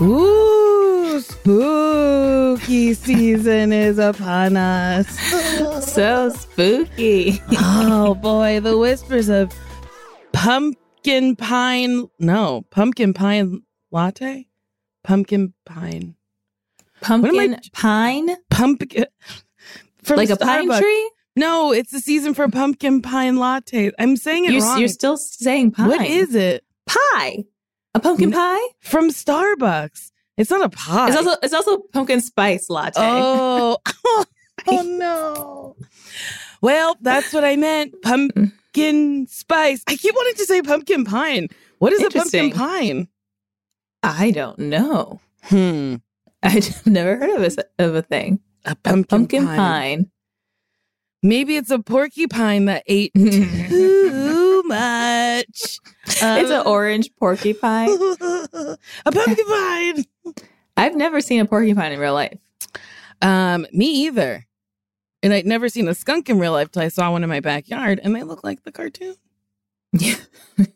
[0.00, 5.08] Ooh, spooky season is upon us.
[5.92, 7.42] so spooky.
[7.52, 9.52] oh boy, the whispers of
[10.32, 12.06] pumpkin pine.
[12.20, 14.46] No, pumpkin pine latte?
[15.02, 16.14] Pumpkin pine.
[17.00, 18.36] Pumpkin I- pine?
[18.50, 19.06] Pumpkin.
[20.04, 21.10] From Like a pine tree?
[21.34, 23.90] No, it's the season for pumpkin pine latte.
[23.98, 24.78] I'm saying it You're, wrong.
[24.78, 25.88] you're still saying pine.
[25.88, 26.64] What is it?
[26.86, 27.44] pie?
[27.98, 28.60] A pumpkin pie?
[28.80, 30.12] From Starbucks.
[30.36, 31.08] It's not a pie.
[31.08, 33.00] It's also it's also pumpkin spice latte.
[33.00, 33.76] Oh,
[34.68, 35.76] oh no.
[36.62, 37.94] Well, that's what I meant.
[38.02, 39.82] Pumpkin spice.
[39.88, 41.48] I keep wanting to say pumpkin pine.
[41.80, 43.08] What is a pumpkin pine?
[44.04, 45.20] I don't know.
[45.42, 45.96] Hmm.
[46.44, 48.38] I've never heard of a, of a thing.
[48.64, 49.56] A A pumpkin, pumpkin pine.
[49.56, 50.10] pine.
[51.20, 53.44] Maybe it's a porcupine that ate too
[54.68, 55.78] much.
[56.06, 57.88] it's an orange porcupine.
[57.90, 60.04] a porcupine.
[60.76, 62.38] I've never seen a porcupine in real life.
[63.20, 64.46] Um, me either.
[65.22, 67.40] And I'd never seen a skunk in real life till I saw one in my
[67.40, 69.16] backyard, and they look like the cartoon.
[69.92, 70.14] Yeah.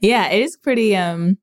[0.00, 1.38] yeah, it is pretty um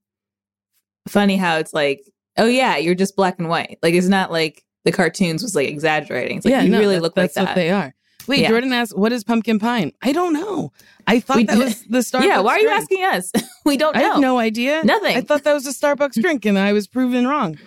[1.07, 2.01] funny how it's like,
[2.37, 3.77] oh yeah, you're just black and white.
[3.81, 6.37] Like it's not like the cartoons was like exaggerating.
[6.37, 7.45] It's like you no, really that- look like that.
[7.45, 7.93] what they are.
[8.27, 8.49] Wait, Yeah.
[8.49, 10.71] Jordan asked, "What is pumpkin pine?" I don't know.
[11.07, 12.25] I thought We that did- was the Starbucks.
[12.25, 12.81] yeah, why are you drink.
[12.81, 13.31] asking us?
[13.65, 14.11] we don't I know.
[14.13, 14.83] have no idea.
[14.83, 15.15] Nothing.
[15.17, 17.57] I thought that was a Starbucks drink, and I was proven wrong.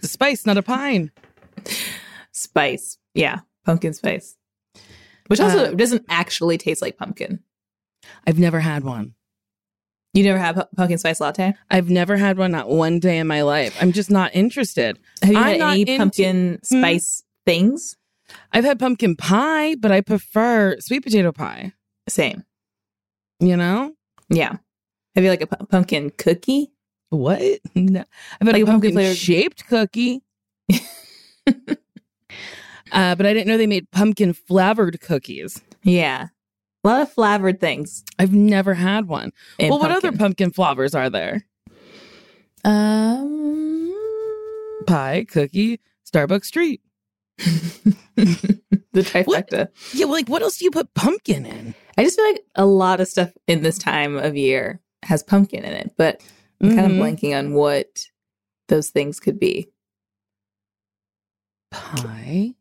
[0.00, 1.10] The spice, not a pine.
[2.32, 2.98] Spice.
[3.14, 4.36] Yeah, pumpkin spice.
[5.28, 7.40] Which also Uh, doesn't actually taste like pumpkin.
[8.26, 9.14] I've never had one.
[10.12, 11.54] You never had pumpkin spice latte?
[11.70, 12.52] I've never had one.
[12.52, 13.76] Not one day in my life.
[13.80, 14.98] I'm just not interested.
[15.22, 15.98] Have you I'm had not any into- Hmm?
[15.98, 17.96] pumpkin spice things?
[18.52, 21.72] I've had pumpkin pie, but I prefer sweet potato pie.
[22.08, 22.44] Same.
[23.40, 23.92] You know
[24.28, 24.56] Yeah.
[25.14, 26.70] Have you like a pumpkin cookie?
[27.10, 27.40] what?
[27.74, 28.04] No,
[28.40, 30.22] I've had Like a pumpkin pumpkin shaped cookie.
[30.72, 30.78] uh,
[32.92, 35.60] but I didn't know they made pumpkin flavored cookies.
[35.82, 36.28] Yeah.
[36.82, 38.04] A lot of flavored things.
[38.18, 39.32] I've never had one.
[39.58, 40.18] in well, what other pumpkin.
[40.18, 41.46] pumpkin flavors are there?
[42.64, 43.92] Um,
[44.86, 45.80] Pie, cookie,
[46.10, 46.80] Starbucks treat.
[48.16, 49.68] the trifecta.
[49.92, 51.74] Yeah, well, like what else do you put pumpkin in?
[51.96, 55.64] I just feel like a lot of stuff in this time of year has pumpkin
[55.64, 56.20] in it, but
[56.60, 57.02] I'm kind of mm-hmm.
[57.02, 58.06] blanking on what
[58.68, 59.68] those things could be.
[61.70, 62.54] Pie,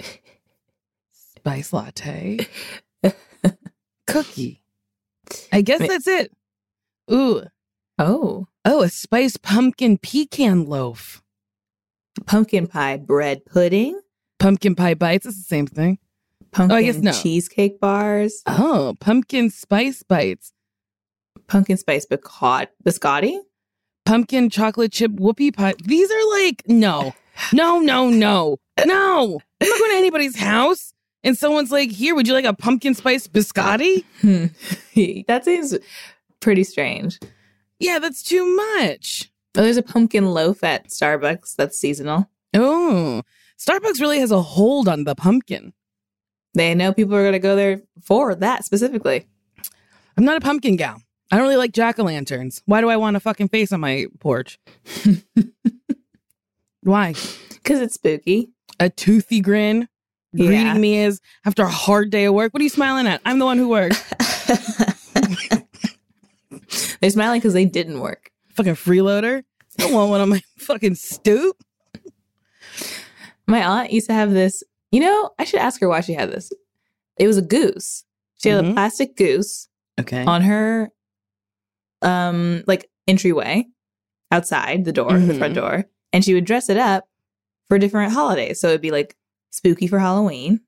[1.12, 2.46] spice latte,
[4.06, 4.62] cookie.
[5.52, 6.32] I guess that's it.
[7.12, 7.44] Ooh,
[8.00, 11.20] Oh, oh, a spice pumpkin pecan loaf.
[12.26, 14.00] pumpkin pie bread pudding,
[14.38, 15.98] Pumpkin pie bites It's the same thing.
[16.52, 17.12] pumpkin I guess no.
[17.12, 20.52] cheesecake bars, Oh, pumpkin spice bites.
[21.46, 23.38] pumpkin spice biscot- biscotti.
[24.04, 25.74] Pumpkin chocolate chip whoopie pie.
[25.84, 27.12] These are like, no,
[27.52, 28.56] no, no, no,
[28.86, 29.40] no.
[29.60, 30.94] I'm not going to anybody's house
[31.24, 34.04] and someone's like, here, would you like a pumpkin spice biscotti?
[34.22, 34.46] Hmm.
[35.28, 35.76] that seems
[36.40, 37.18] pretty strange.
[37.80, 39.30] Yeah, that's too much.
[39.56, 42.30] Oh, there's a pumpkin loaf at Starbucks that's seasonal.
[42.54, 43.22] Oh,
[43.58, 45.72] Starbucks really has a hold on the pumpkin.
[46.54, 49.26] They know people are going to go there for that specifically.
[50.16, 51.02] I'm not a pumpkin gal.
[51.30, 52.62] I don't really like jack o' lanterns.
[52.66, 54.58] Why do I want a fucking face on my porch?
[56.82, 57.14] Why?
[57.50, 58.50] Because it's spooky.
[58.80, 59.88] A toothy grin
[60.32, 60.46] Yeah.
[60.46, 62.54] greeting me is after a hard day of work.
[62.54, 63.20] What are you smiling at?
[63.26, 64.02] I'm the one who worked.
[67.00, 68.30] They're smiling because they didn't work.
[68.54, 69.42] fucking freeloader.
[69.78, 71.56] I don't want one on my fucking stoop.
[73.48, 74.62] My aunt used to have this.
[74.92, 76.52] You know, I should ask her why she had this.
[77.18, 78.04] It was a goose.
[78.40, 78.70] She had Mhm.
[78.70, 79.68] a plastic goose
[79.98, 80.24] Okay.
[80.24, 80.90] on her
[82.02, 83.66] um like entryway
[84.30, 85.56] outside the door, the front Mhm.
[85.56, 87.08] door, and she would dress it up
[87.68, 88.60] for different holidays.
[88.60, 89.16] So it'd be like
[89.50, 90.60] spooky for Halloween.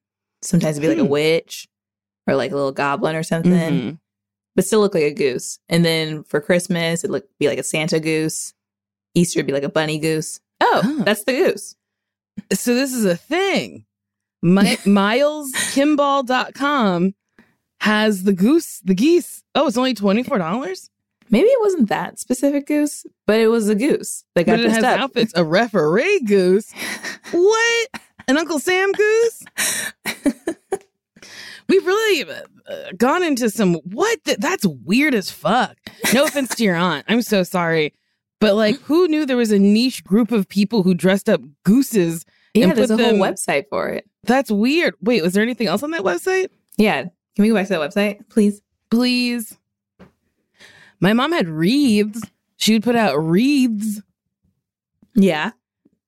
[0.43, 1.11] Sometimes it'd be like a Hmm.
[1.11, 1.69] witch
[2.27, 3.99] or like a little goblin or something, Mhm.
[4.56, 5.59] but still look like a goose.
[5.69, 8.55] And then for Christmas, it'd look be like a Santa goose.
[9.15, 10.41] Easter would be like a bunny goose.
[10.61, 11.03] Oh, Oh.
[11.05, 11.77] that's the goose.
[12.52, 13.84] So this is a thing.
[14.42, 17.14] My, MilesKimball.com
[17.81, 19.42] has the goose, the geese.
[19.54, 20.88] Oh, it's only $24?
[21.32, 24.70] Maybe it wasn't that specific goose, but it was a goose that got But it
[24.72, 25.00] has up.
[25.00, 25.32] outfits.
[25.37, 26.72] A referee goose.
[27.32, 27.88] What?
[28.26, 29.44] An Uncle Sam goose?
[31.69, 32.25] We've really
[32.69, 34.25] uh, gone into some what?
[34.25, 35.76] Th- that's weird as fuck.
[36.12, 37.04] No offense to your aunt.
[37.08, 37.94] I'm so sorry.
[38.40, 42.25] But like, who knew there was a niche group of people who dressed up gooses?
[42.55, 44.08] Yeah, there's a put whole website for it.
[44.25, 44.94] That's weird.
[45.00, 46.49] Wait, was there anything else on that website?
[46.76, 47.02] Yeah.
[47.02, 48.61] Can we go back to that website, please?
[48.91, 49.56] Please.
[51.00, 52.23] My mom had wreaths.
[52.56, 54.02] She would put out wreaths.
[55.14, 55.52] Yeah.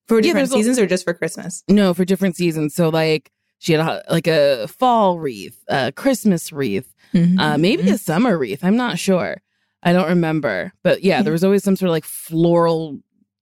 [0.09, 1.63] For Yeah, different a- seasons or just for Christmas?
[1.69, 2.75] No, for different seasons.
[2.75, 7.95] So like, she had a, like a fall wreath, a Christmas wreath, uh, maybe Mm-hmm.
[7.95, 8.65] a summer wreath.
[8.65, 9.41] I'm not sure.
[9.85, 10.73] I don't remember.
[10.83, 12.99] But yeah, there was always some sort of like floral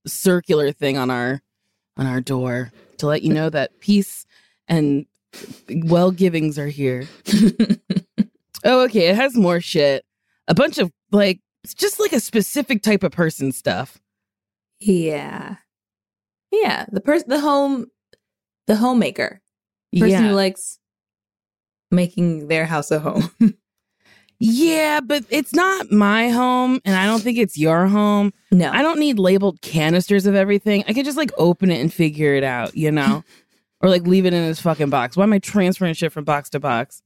[0.06, 1.41] circular thing on our
[1.96, 2.70] on our door
[3.00, 4.26] to let you know that peace
[4.69, 5.06] and
[5.85, 7.08] well givings are here.
[8.64, 9.08] oh, okay.
[9.08, 10.05] It has more shit.
[10.49, 14.00] A bunch of like it's just like a specific type of person stuff.
[14.81, 15.56] yeah.
[16.50, 16.87] Yeah.
[16.91, 17.87] The person, the home,
[18.67, 19.41] the homemaker,
[19.94, 20.29] person yeah.
[20.29, 20.79] who likes
[21.91, 23.31] making their house a home.
[24.40, 28.32] yeah, but it's not my home and I don't think it's your home.
[28.50, 28.70] no.
[28.72, 30.82] I don't need labeled canisters of everything.
[30.88, 33.22] I could just like open it and figure it out, you know?
[33.82, 35.16] or like leave it in this fucking box.
[35.16, 37.02] Why am I transferring shit from box to box?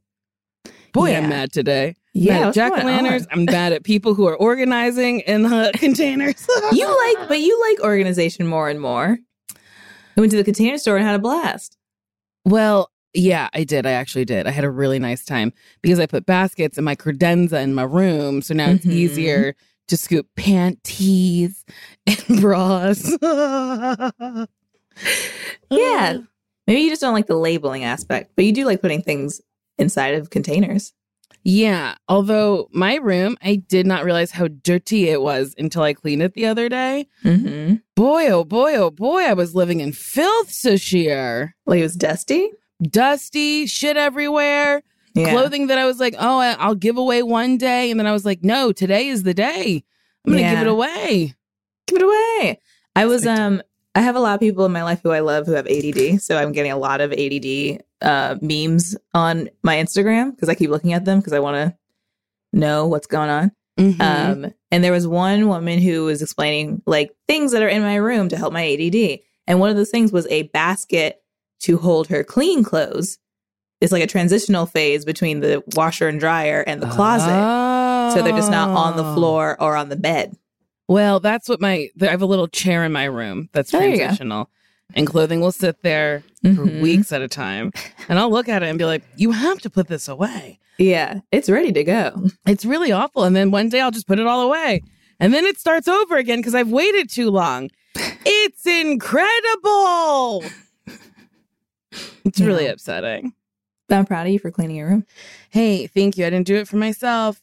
[0.92, 1.96] Boy, I'm mad today.
[2.12, 3.26] Yeah, jack o' lanterns.
[3.32, 6.46] I'm mad at people who are organizing in the containers.
[6.72, 9.18] you like, but you like organization more and more.
[10.16, 11.76] I went to the container store and had a blast.
[12.44, 13.86] Well, yeah, I did.
[13.86, 14.46] I actually did.
[14.46, 15.52] I had a really nice time
[15.82, 18.42] because I put baskets in my credenza in my room.
[18.42, 18.92] So now it's Mhm.
[18.92, 19.54] easier
[19.88, 21.64] to scoop panties
[22.06, 23.10] and bras.
[25.70, 26.18] Yeah.
[26.66, 29.40] Maybe you just don't like the labeling aspect, but you do like putting things
[29.78, 30.92] inside of containers.
[31.42, 31.96] Yeah.
[32.08, 36.32] Although my room, I did not realize how dirty it was until I cleaned it
[36.32, 37.06] the other day.
[37.22, 37.74] Mm-hmm.
[37.94, 41.54] Boy, oh boy, oh boy, I was living in filth this year.
[41.66, 42.48] Like it was dusty.
[42.90, 44.82] Dusty, shit everywhere.
[45.14, 45.30] Yeah.
[45.30, 47.88] clothing that I was like, oh, I'll give away one day.
[47.92, 49.84] And then I was like, no, today is the day.
[50.26, 51.34] I'm going to give it away.
[51.86, 52.60] Give it away.
[52.96, 53.62] I was um
[53.94, 56.20] I have a lot of people in my life who I love who have ADD,
[56.20, 60.70] so I'm getting a lot of ADD uh memes on my Instagram because I keep
[60.70, 61.76] looking at them because I want to
[62.52, 63.52] know what's going on.
[63.78, 64.00] Mhm.
[64.00, 67.96] Um and there was one woman who was explaining like things that are in my
[67.96, 69.20] room to help my ADD.
[69.46, 71.20] And one of those things was a basket
[71.64, 73.18] to hold her clean clothes.
[73.80, 78.14] It's like a transitional phase between the washer and dryer and the closet.
[78.14, 79.14] So they're just not on the Oh.
[79.14, 80.36] floor or on the bed.
[80.88, 83.94] Well, that's what my, I have a little chair in my room that's Oh, there
[83.96, 84.48] transitional.
[84.94, 86.80] And clothing will sit there for Mhm.
[86.82, 87.72] weeks at a time.
[88.08, 90.60] And I'll look at it and be like, you have to put this away.
[90.78, 92.28] Yeah, it's ready to go.
[92.46, 93.24] It's really awful.
[93.24, 94.82] And then one day I'll just put it all away.
[95.20, 97.70] And then it starts over again because I've waited too long.
[98.26, 100.44] It's incredible.
[102.24, 103.34] It's really upsetting.
[103.88, 105.06] But I'm proud of you for cleaning your room.
[105.50, 106.26] Hey, thank you.
[106.26, 107.42] I didn't do it for myself.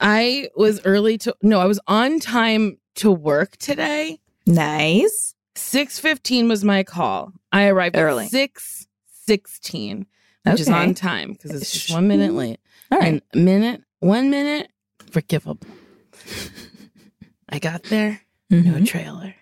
[0.00, 4.20] I was early to no, I was on time to work today.
[4.46, 5.34] Nice.
[5.56, 7.32] 6:15 was my call.
[7.50, 8.28] I arrived Early.
[8.28, 10.06] 6:16,
[10.44, 12.60] which is on time because it's just 1 minute late.
[12.92, 13.22] All right.
[13.34, 14.70] And minute, 1 minute,
[15.10, 15.66] forgivable.
[17.48, 18.86] I got there, no Mhm.
[18.86, 19.34] trailer.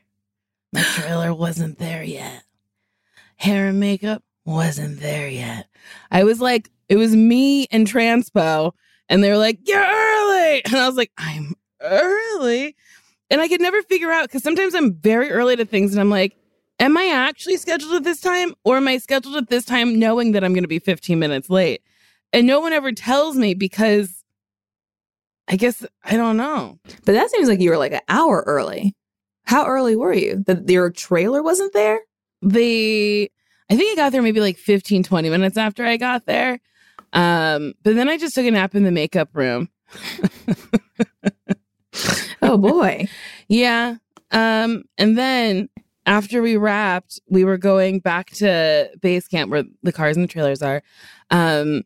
[0.73, 2.45] My trailer wasn't there yet.
[3.37, 5.69] Hair and makeup wasn't there yet.
[6.11, 8.73] I was like, it was me and Transpo,
[9.09, 10.63] and they were like, You're early.
[10.67, 12.77] And I was like, I'm early.
[13.29, 16.11] And I could never figure out because sometimes I'm very early to things and I'm
[16.11, 16.37] like,
[16.79, 18.55] Am I actually scheduled at this time?
[18.65, 21.51] Or am I scheduled at this time knowing that I'm going to be 15 minutes
[21.51, 21.83] late?
[22.33, 24.23] And no one ever tells me because
[25.49, 26.79] I guess I don't know.
[27.05, 28.95] But that seems like you were like an hour early.
[29.45, 30.43] How early were you?
[30.47, 32.01] That your trailer wasn't there?
[32.43, 33.31] they
[33.71, 36.61] i think i got there maybe like 15 20 minutes after i got there
[37.13, 39.69] um but then i just took a nap in the makeup room
[42.43, 43.09] Oh boy.
[43.49, 43.97] yeah
[44.33, 45.69] um and then
[46.07, 50.33] after we wrapped, we were going back to base camp where the cars and the
[50.33, 50.83] trailers are.
[51.31, 51.83] Um,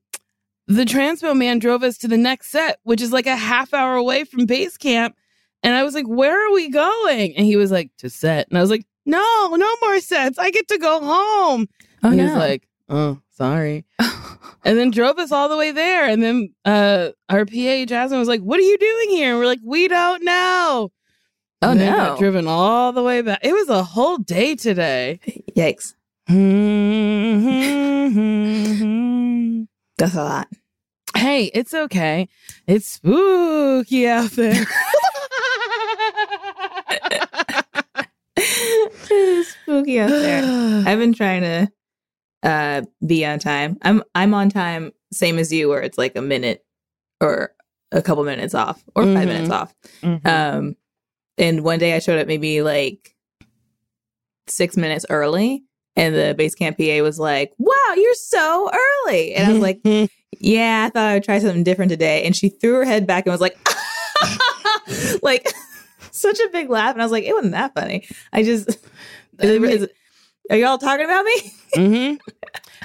[0.67, 3.95] the transpo man drove us to the next set, which is like a half hour
[3.95, 5.17] away from base camp.
[5.63, 7.35] And I was like, Where are we going?
[7.37, 8.47] And he was like, To set.
[8.49, 10.39] And I was like, No, no more sets.
[10.39, 11.69] I get to go home.
[12.03, 12.33] Oh and he no.
[12.35, 13.85] was like, Oh, sorry.
[14.65, 16.07] and then drove us all the way there.
[16.09, 19.31] And then uh, our PA, Jasmine, was like, What are you doing here?
[19.31, 20.91] And we're like, We don't know.
[21.63, 21.87] oh no.
[21.97, 23.41] got driven all the way back.
[23.43, 25.21] It was a whole day today.
[25.57, 25.95] Yikes.
[29.99, 30.49] That's a lot.
[31.17, 32.29] hey, it's okay.
[32.67, 34.65] It's spooky out there.
[39.41, 40.43] it's spooky out there.
[40.87, 41.73] I've been trying to
[42.43, 43.77] uh be on time.
[43.83, 46.65] I'm I'm on time, same as you, where it's like a minute
[47.21, 47.53] or
[47.93, 49.27] a couple minutes off or 5 Mhm.
[49.27, 49.75] minutes off.
[50.03, 50.27] Mhm.
[50.27, 50.77] Um,
[51.39, 53.15] and one day I showed up maybe like
[54.47, 55.65] six minutes early,
[55.97, 58.71] and the base camp PA was like, "Wow, you're so
[59.07, 59.81] early," and I was like,
[60.41, 63.27] "Yeah, I thought I would try something different today." And she threw her head back
[63.27, 63.57] and was like,
[65.23, 65.47] like
[66.21, 68.77] such a big laugh, and I was like, "It wasn't that funny." I just, is
[69.51, 69.95] it- is it-
[70.51, 71.53] are y'all talking about me?
[71.75, 72.15] hmm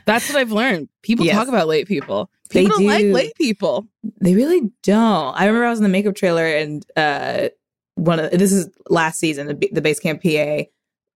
[0.05, 0.89] That's what I've learned.
[1.01, 1.35] People Yes.
[1.35, 2.29] talk about late people.
[2.51, 3.87] They People don't like late people.
[4.21, 5.33] They really don't.
[5.35, 7.49] I remember I was in the makeup trailer and uh
[7.95, 10.63] one of this is last season the, the base camp PA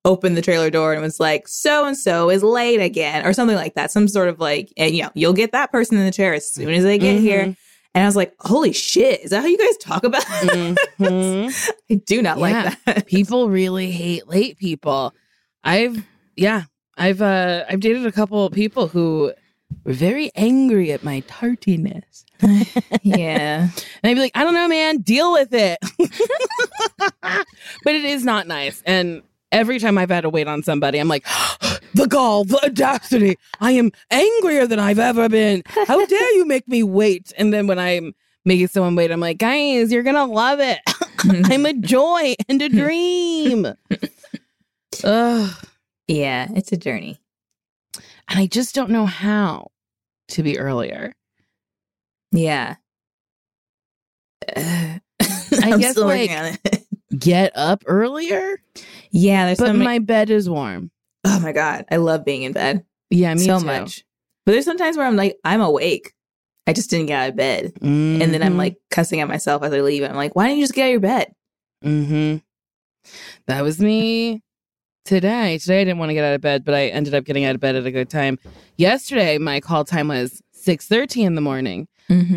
[0.06, 3.56] opened the trailer door and was like so and so is late again or something
[3.58, 3.92] like that.
[3.92, 6.50] Some sort of like and you know, you'll get that person in the chair as
[6.50, 7.56] soon as they get here.
[7.96, 10.24] And I was like, "Holy shit, is that how you guys talk about?"
[11.00, 11.72] Mhm.
[11.90, 12.42] I do not Yeah.
[12.64, 13.06] like that.
[13.08, 15.14] people really hate late people.
[15.64, 16.06] I've
[16.36, 16.64] yeah,
[16.98, 19.34] I've uh I've dated a couple of people who
[19.84, 22.26] were very angry at my tartiness.
[23.04, 23.70] yeah.
[24.04, 25.80] And I'd be like, I don't know, man, deal with it.
[27.84, 28.82] but it is not nice.
[28.86, 31.26] And every time I've had to wait on somebody, I'm like,
[31.94, 33.38] the gall, the audacity.
[33.60, 35.64] I am angrier than I've ever been.
[35.66, 37.32] How dare you make me wait?
[37.38, 38.14] And then when I'm
[38.46, 40.80] making someone wait, I'm like, guys, you're gonna love it.
[41.52, 43.68] I'm a joy and a dream.
[45.04, 45.68] Ugh.
[46.08, 47.20] yeah, it's a journey.
[48.30, 49.72] And I just don't know how
[50.30, 51.14] to be earlier.
[52.32, 52.76] Yeah.
[54.56, 55.02] I
[55.64, 56.60] I'm guess, like.
[57.18, 58.62] Get up earlier,
[59.10, 60.92] Yeah, there's but so many- my bed is warm.
[61.26, 62.84] Oh my god, I love being in bed.
[63.10, 63.66] Yeah, me so too.
[63.66, 64.04] much.
[64.46, 66.14] But there's sometimes where I'm like, I'm awake.
[66.68, 67.74] I just didn't get out of bed.
[67.82, 68.58] And then I'm Mhm.
[68.58, 70.04] like cussing at myself as I leave.
[70.04, 71.32] I'm like, why didn't you just get out of your bed?
[71.84, 72.38] Mm-hmm.
[73.48, 74.42] That was me
[75.06, 75.58] today.
[75.58, 77.56] Today I didn't want to get out of bed, but I ended up getting out
[77.56, 78.38] of bed at a good time.
[78.78, 81.88] Yesterday my call time was six thirty in the morning.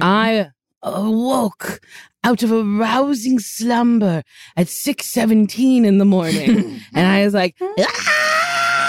[0.00, 0.50] I
[0.82, 1.80] awoke
[2.24, 4.22] out of a rousing slumber
[4.56, 8.21] at six seventeen in the morning, and I was like, "Ah!"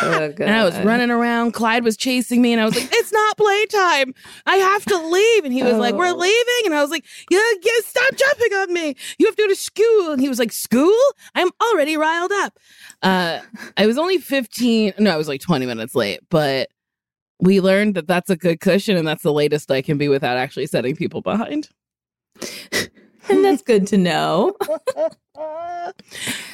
[0.03, 1.51] Oh, and I was running around.
[1.53, 4.13] Clyde was chasing me, and I was like, "It's not playtime.
[4.45, 6.15] I have to leave." And he was like, "We're Oh.
[6.15, 8.95] leaving," and I was like, "Yeah, yeah, stop jumping on me.
[9.17, 10.98] You have to go to school." And he was like, "School?
[11.36, 12.60] I'm already riled up."
[13.01, 13.39] Uh,
[13.77, 14.93] I was only fifteen.
[15.00, 16.69] No, I was like twenty minutes late, but
[17.39, 20.38] we learned that that's a good cushion, and that's the latest I can be without
[20.38, 21.69] actually setting people behind.
[23.29, 24.55] and that's good to know.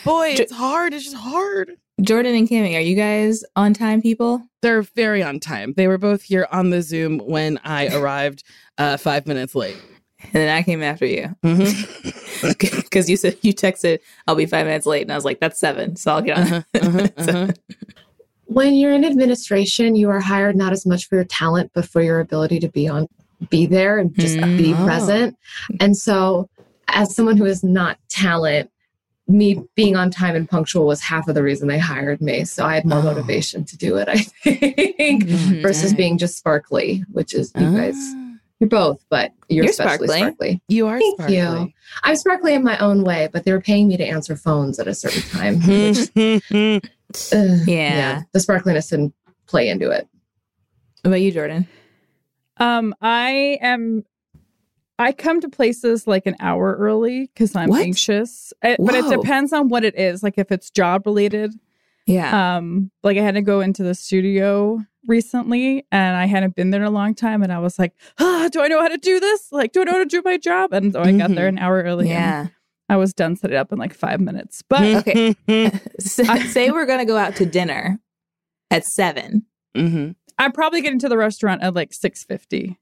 [0.03, 0.93] Boy, it's hard.
[0.93, 1.77] It's just hard.
[2.01, 4.41] Jordan and Kimmy, are you guys on time people?
[4.61, 5.73] They're very on time.
[5.75, 8.43] They were both here on the Zoom when I arrived
[8.77, 9.77] uh, five minutes late.
[10.21, 12.83] And then I came after you Mhm.
[12.83, 15.01] because you said you texted, I'll be five minutes late.
[15.03, 15.95] And I was like, that's seven.
[15.95, 16.43] So I'll get on.
[16.43, 17.47] Uh-huh, uh-huh, uh-huh.
[18.45, 22.01] when you're in administration, you are hired not as much for your talent, but for
[22.01, 23.07] your ability to be on,
[23.49, 25.37] be there and just Mm, be present.
[25.79, 26.49] And so,
[26.89, 28.69] as someone who is not talent,
[29.29, 32.43] me being on time and punctual was half of the reason they hired me.
[32.45, 33.03] So I had more Oh.
[33.03, 35.61] motivation to do it, I think, Mhm.
[35.61, 40.07] versus being just sparkly, which is you guys, Ah, you're both, but you're, You're especially
[40.07, 40.17] sparkly.
[40.17, 40.61] sparkly.
[40.67, 41.37] you are Thank sparkly.
[41.37, 41.71] you.
[42.03, 44.87] I'm sparkly in my own way, but they were paying me to answer phones at
[44.87, 45.61] a certain time.
[45.61, 46.09] which,
[47.31, 48.23] uh, Yeah.
[48.33, 49.13] the sparkliness didn't
[49.45, 50.07] play into it.
[51.03, 51.67] What about you, Jordan?
[52.57, 54.03] Um, I am.
[54.99, 57.81] I come to places like an hour early because I'm What?
[57.81, 58.53] anxious.
[58.63, 60.21] I- but it depends on what it is.
[60.21, 61.53] Like if it's job related.
[62.05, 62.57] Yeah.
[62.57, 66.81] Um, like I had to go into the studio recently, and I hadn't been there
[66.81, 69.19] in a long time, and I was like, ah, "Do I know how to do
[69.19, 69.51] this?
[69.51, 71.59] Like, do I know how to do my job?" And so I got there an
[71.59, 72.05] hour early.
[72.09, 72.47] and yeah.
[72.89, 74.63] I was done setting up in like five minutes.
[74.67, 75.35] But Okay.
[75.99, 77.99] S- say we're going to go out to dinner
[78.71, 79.45] at seven.
[79.77, 80.11] Mm-hmm.
[80.39, 82.79] I'm probably getting to the restaurant at like six fifty.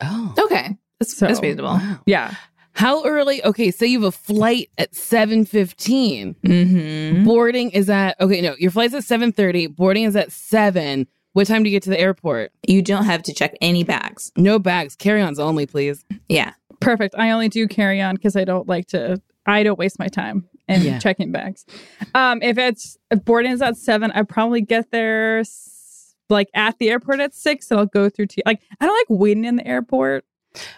[0.00, 0.34] Oh.
[0.38, 0.78] Okay.
[1.00, 1.70] That's, So- that's reasonable.
[1.74, 1.98] Wow.
[2.06, 2.34] Yeah.
[2.72, 3.44] How early?
[3.44, 6.36] Okay, say you have a flight at 7:15.
[6.36, 7.24] Mm-hmm.
[7.24, 11.06] Boarding is at Okay, no, your flight's at 7:30, boarding is at 7.
[11.32, 12.52] What time do you get to the airport?
[12.66, 14.30] You don't have to check any bags.
[14.36, 16.04] No bags, carry-ons only, please.
[16.28, 16.52] Yeah.
[16.80, 17.14] Perfect.
[17.18, 19.20] I only do carry on because I don't like to.
[19.46, 20.98] I don't waste my time in Yeah.
[20.98, 21.66] checking bags.
[22.14, 26.78] Um, if it's if boarding is at seven, I probably get there s- like at
[26.78, 28.26] the airport at six, and I'll go through.
[28.26, 30.24] T- like I don't like waiting in the airport.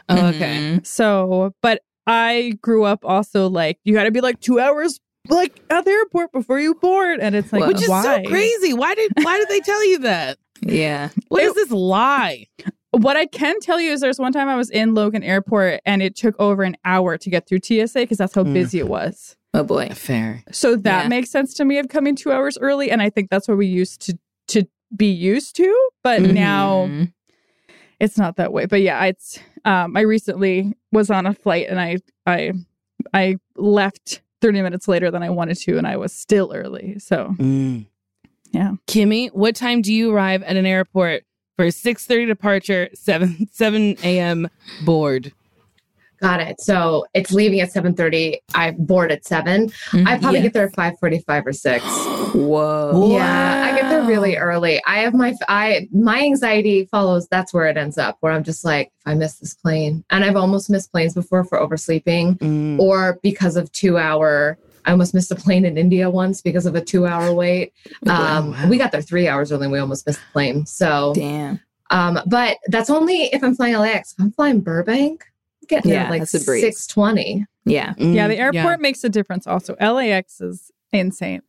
[0.09, 0.59] Oh, okay.
[0.79, 0.87] Mhm.
[0.87, 4.99] So, but I grew up also like you got to be like two hours
[5.29, 8.03] like at the airport before you board, and it's like Well, Which is why?
[8.03, 8.73] so crazy.
[8.75, 10.39] Why did why did they tell you that?
[10.63, 11.11] Yeah.
[11.29, 12.47] What is this lie?
[12.91, 16.03] What I can tell you is there's one time I was in Logan Airport and
[16.03, 18.53] it took over an hour to get through TSA because that's how Mm.
[18.53, 19.37] busy it was.
[19.55, 19.89] Oh boy.
[19.95, 20.43] Fair.
[20.51, 21.09] So that Yeah.
[21.09, 23.67] makes sense to me of coming two hours early, and I think that's what we
[23.67, 24.65] used to to
[24.95, 25.89] be used to.
[26.03, 26.35] But Mhm.
[26.35, 26.91] now.
[28.03, 28.67] It's not that way.
[28.67, 32.53] But yeah, it's um, I recently was on a flight and I I
[33.15, 36.99] I left 30 minutes later than I wanted to, and I was still early.
[36.99, 37.35] So
[38.51, 38.73] Yeah.
[38.87, 41.23] Kimmy, what time do you arrive at an airport
[41.57, 44.49] for a 6:30 departure, 7 7 a.m.
[44.85, 45.33] board?
[46.23, 46.61] Got it.
[46.61, 48.39] So it's leaving at 7:30.
[48.55, 49.71] I board at 7.
[49.93, 50.43] I probably Yeah.
[50.45, 51.83] get there at 5:45 or 6.
[52.33, 53.09] Whoa.
[53.13, 54.81] Yeah, I get there really early.
[54.87, 58.65] I have my I my anxiety follows that's where it ends up where I'm just
[58.65, 60.05] like if I miss this plane.
[60.11, 62.79] And I've almost missed planes before for oversleeping Mm.
[62.79, 66.75] or because of 2 hour I almost missed a plane in India once because of
[66.77, 67.73] a 2 hour wait.
[68.09, 68.69] Um wow.
[68.69, 70.67] we got there 3 hours early and we almost missed the plane.
[70.67, 71.59] So Damn.
[71.91, 74.13] um but that's only if I'm flying LAX.
[74.13, 75.32] If I'm flying Burbank, I'm
[75.73, 76.63] getting there Yeah, at like that's a breeze.
[76.63, 77.47] 620.
[77.65, 77.95] Yeah.
[77.97, 79.47] yeah, Mm, the airport makes a difference.
[79.47, 81.43] Also, LAX is insane.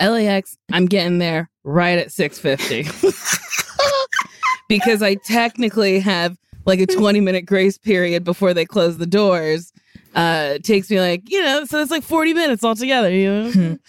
[0.00, 2.86] LAX, I'm getting there right at 6:50.
[4.68, 9.72] because I technically have like a 20 minute grace period before they close the doors.
[10.14, 13.78] Uh it takes me like, you know, so it's like 40 minutes altogether, you know.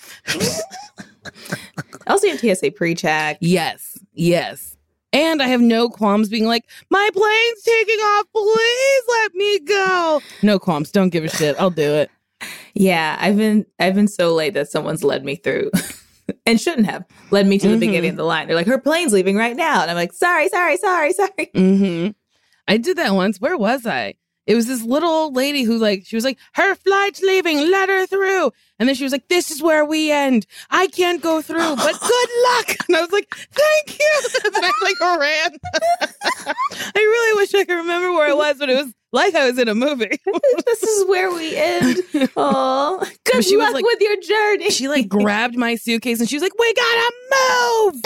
[2.08, 3.38] Also, you have TSA pre-check.
[3.42, 4.71] Yes, yes.
[5.14, 8.26] And I have no qualms being like, my plane's taking off.
[8.34, 10.22] Please let me go.
[10.42, 10.92] No qualms.
[10.92, 11.56] Don't give a shit.
[11.60, 12.10] I'll do it.
[12.74, 15.70] Yeah, I've been I've been so late that someone's led me through
[16.46, 17.80] and shouldn't have led me to the Mhm.
[17.82, 18.48] beginning of the line.
[18.48, 19.82] They're like, her plane's leaving right now.
[19.82, 21.52] And I'm like, sorry, sorry, sorry, sorry.
[21.54, 22.08] hmm
[22.70, 23.40] I did that once.
[23.42, 24.14] Where was I?
[24.52, 27.72] It was this little old lady who, like, she was like, her flight's leaving.
[27.72, 28.52] Let her through.
[28.80, 30.46] And then she was like, this is where we end.
[30.70, 32.76] I can't go through, but good luck.
[32.90, 34.20] And I was like, thank you.
[34.44, 35.58] And then I like ran.
[36.96, 39.58] I really wish I could remember where I was, but it was like I was
[39.58, 40.10] in a movie.
[40.66, 42.00] this is where we end.
[42.36, 44.70] Oh, good she luck like- with your journey.
[44.70, 47.12] she like grabbed my suitcase and she was like, "We gotta
[47.94, 48.02] move."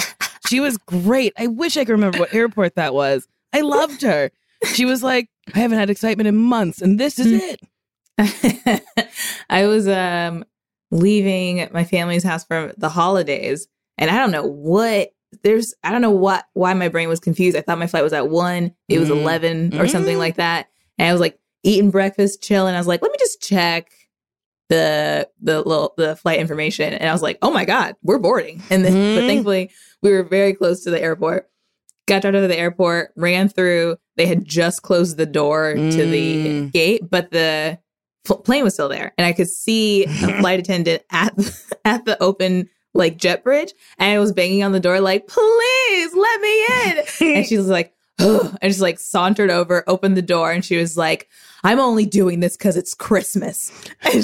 [0.48, 1.34] She was great.
[1.40, 3.28] I wish I could remember what airport that was.
[3.52, 4.30] I loved her.
[4.74, 7.42] She was like, "I haven't had excitement in months, and this is Mm.
[7.54, 7.60] it."
[9.50, 10.46] I was um
[10.92, 15.10] leaving my family's house for the holidays, and I don't know what
[15.44, 15.74] there's.
[15.84, 17.58] I don't know what why my brain was confused.
[17.58, 18.74] I thought my flight was at one.
[18.90, 19.20] It was Mm.
[19.22, 20.20] eleven or something Mm.
[20.20, 22.76] like that, and I was like eating breakfast, chilling.
[22.76, 23.92] I was like, let me just check
[24.70, 28.62] the the little the flight information, and I was like, oh my god, we're boarding.
[28.70, 29.28] And then, but Mm.
[29.28, 31.50] thankfully, we were very close to the airport.
[32.08, 33.98] Got out of the airport, ran through.
[34.18, 36.72] They had just closed the door to the Mm.
[36.72, 37.80] gate, but the
[38.44, 40.08] plane was still there, and I could see a
[40.40, 41.34] flight attendant at
[41.86, 46.14] at the open like jet bridge, and I was banging on the door like, "Please
[46.16, 50.22] let me in!" and she was like, "Ugh," and just like sauntered over, opened the
[50.22, 51.28] door, and she was like,
[51.64, 54.24] "I'm only doing this because it's Christmas." And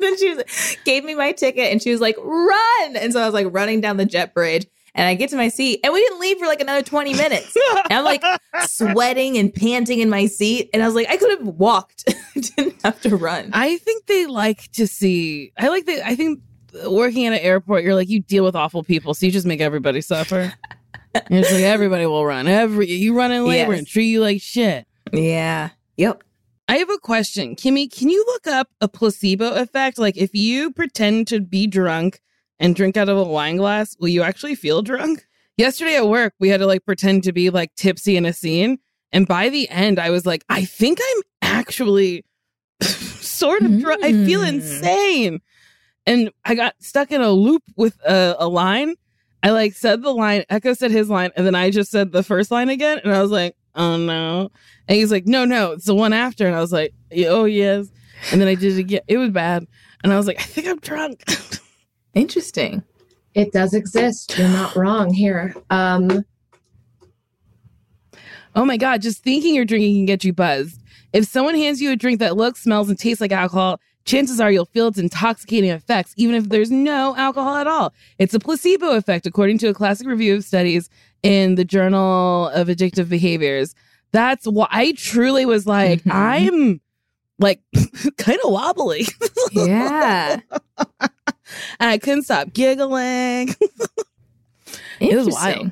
[0.00, 3.24] then she was, gave me my ticket, and she was like, "Run!" And so I
[3.26, 4.66] was like running down the jet bridge.
[4.94, 7.56] And I get to my seat, and we didn't leave for like another 20 minutes.
[7.88, 8.22] And I'm like
[8.66, 10.68] sweating and panting in my seat.
[10.72, 12.12] And I was like, I could have walked.
[12.56, 13.50] Didn't have to run.
[13.52, 15.52] I think they like to see.
[15.58, 16.40] I like the I think
[16.86, 19.60] working at an airport, you're like you deal with awful people, so you just make
[19.60, 20.52] everybody suffer.
[21.14, 22.46] And it's like everybody will run.
[22.48, 23.78] Every you run in labor Yes.
[23.78, 24.86] and treat you like shit.
[25.12, 25.70] Yeah.
[25.96, 26.24] Yep.
[26.68, 27.56] I have a question.
[27.56, 29.98] Kimmy, can you look up a placebo effect?
[29.98, 32.20] Like if you pretend to be drunk
[32.60, 35.24] and drink out of a wine glass, will you actually feel drunk?
[35.56, 38.78] Yesterday at work, we had to like pretend to be like tipsy in a scene.
[39.12, 42.24] And by the end, I was like, I think I'm actually
[42.80, 44.04] sort of drunk.
[44.04, 44.48] I feel Mm.
[44.48, 45.40] insane.
[46.06, 48.94] And I got stuck in a loop with a, a line.
[49.42, 52.22] I like said the line, Echo said his line, and then I just said the
[52.22, 53.00] first line again.
[53.04, 54.50] And I was like, oh no.
[54.88, 56.46] And he's like, no, no, it's the one after.
[56.46, 56.92] And I was like,
[57.26, 57.88] oh, yes.
[58.32, 59.00] And then I did it again.
[59.08, 59.66] It was bad.
[60.02, 61.22] And I was like, I think I'm drunk.
[62.14, 62.82] Interesting.
[63.34, 64.36] It does exist.
[64.38, 65.54] You're not wrong here.
[65.70, 66.24] Um,
[68.54, 69.02] oh my God.
[69.02, 70.80] Just thinking you're drinking can get you buzzed.
[71.12, 74.50] If someone hands you a drink that looks, smells, and tastes like alcohol, chances are
[74.50, 77.92] you'll feel its intoxicating effects, even if there's no alcohol at all.
[78.18, 80.88] It's a placebo effect, according to a classic review of studies
[81.22, 83.74] in the Journal of Addictive Behaviors.
[84.12, 86.12] That's why I truly was like, Mhm.
[86.12, 86.80] I'm
[87.38, 87.60] like
[88.18, 89.06] kind of wobbly.
[89.52, 90.40] Yeah.
[91.78, 93.54] And I couldn't stop giggling.
[95.00, 95.70] It was wild.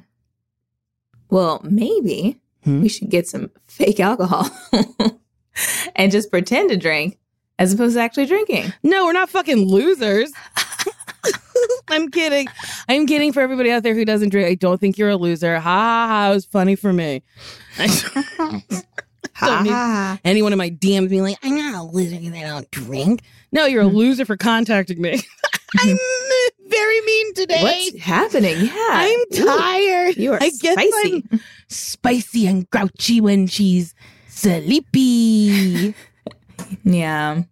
[1.30, 2.80] Well, maybe Hmm?
[2.80, 4.50] we should get some fake alcohol
[5.96, 7.18] and just pretend to drink
[7.58, 8.72] as opposed to actually drinking.
[8.82, 10.32] No, we're not fucking losers.
[11.88, 12.48] I'm kidding.
[12.88, 14.48] I'm kidding for everybody out there who doesn't drink.
[14.48, 15.58] I don't think you're a loser.
[15.58, 16.30] Ha ha ha.
[16.30, 17.22] It was funny for me.
[17.78, 17.86] I
[19.40, 22.70] don't need anyone in my DMs being like, I'm not a loser because I don't
[22.70, 23.22] drink.
[23.52, 25.20] No, you're a loser for contacting me.
[25.76, 25.90] Mm-hmm.
[25.90, 27.62] I'm uh, very mean today.
[27.62, 28.56] What's happening?
[28.58, 28.88] Yeah.
[28.90, 30.16] I'm Ooh, tired.
[30.16, 31.24] You are I guess spicy.
[31.30, 33.94] I'm spicy and grouchy when she's
[34.28, 35.94] sleepy.
[36.84, 37.42] Yeah.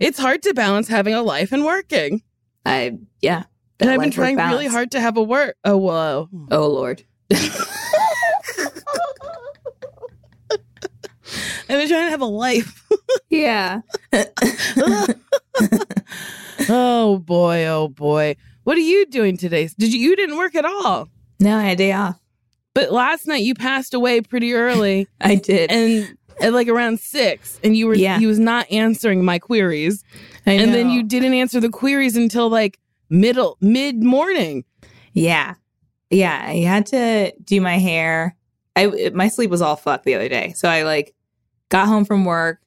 [0.00, 2.22] it's hard to balance having a life and working.
[2.66, 3.44] I yeah.
[3.78, 5.56] And I've been trying really hard to have a work.
[5.64, 6.28] Oh, whoa.
[6.50, 7.04] Oh Lord.
[7.32, 7.40] I've
[11.68, 12.86] been trying to have a life.
[13.30, 13.80] Yeah.
[16.68, 18.36] oh boy, oh boy.
[18.64, 19.68] What are you doing today?
[19.78, 21.08] Did you you didn't work at all?
[21.40, 22.18] No, I had a day off.
[22.74, 25.70] But last night you passed away pretty early I did.
[25.70, 28.18] and at like around six and you were Yeah.
[28.18, 30.02] he was not answering my queries.
[30.46, 34.64] And then you didn't answer the queries until like middle mid morning.
[35.12, 35.54] Yeah.
[36.10, 36.44] Yeah.
[36.46, 38.36] I had to do my hair.
[38.76, 40.52] I my sleep was all fucked the other day.
[40.56, 41.14] So I like
[41.68, 42.60] got home from work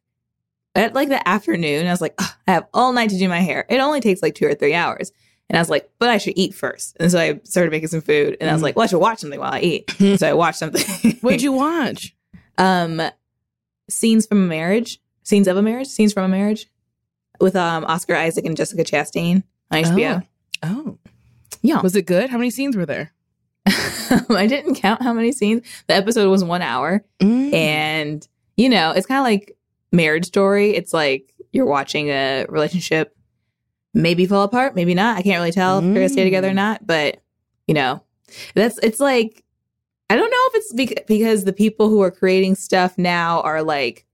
[0.78, 1.88] at like the afternoon.
[1.88, 3.66] I was like, "Ugh, I have all night to do my hair.
[3.70, 5.12] It only takes like two or three hours.
[5.50, 6.98] And I was like, but I should eat first.
[7.00, 8.36] And so I started making some food.
[8.42, 9.90] And I was like, well, I should watch something while I eat.
[10.18, 11.14] so I watched something.
[11.22, 12.14] What'd you watch?
[12.58, 13.02] um
[13.90, 16.68] scenes from a marriage scenes of a marriage scenes from a marriage
[17.40, 20.26] with um oscar isaac and jessica chastain on hbo
[20.64, 20.98] Oh.
[21.62, 22.30] yeah Was it good?
[22.32, 23.14] How many scenes were there?
[23.68, 27.54] i didn't count how many scenes the episode was one hour Mm.
[27.54, 29.57] and you know it's kind of like
[29.92, 33.16] marriage story it's like you're watching a relationship
[33.94, 36.52] maybe fall apart maybe not i can't really tell if they're gonna stay together or
[36.52, 36.56] Mm.
[36.56, 37.22] not but
[37.68, 38.04] you know
[38.54, 39.44] that's it's like
[40.10, 43.64] i don't know if it's bec- because the people who are creating stuff now are
[43.64, 44.06] like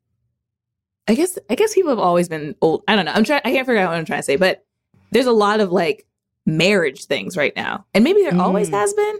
[1.07, 3.51] i guess i guess people have always been old i don't know i'm trying i
[3.51, 4.63] can't figure out what i'm trying to say but
[5.11, 6.05] there's a lot of like
[6.45, 8.73] marriage things right now and maybe there always Mm.
[8.73, 9.15] has been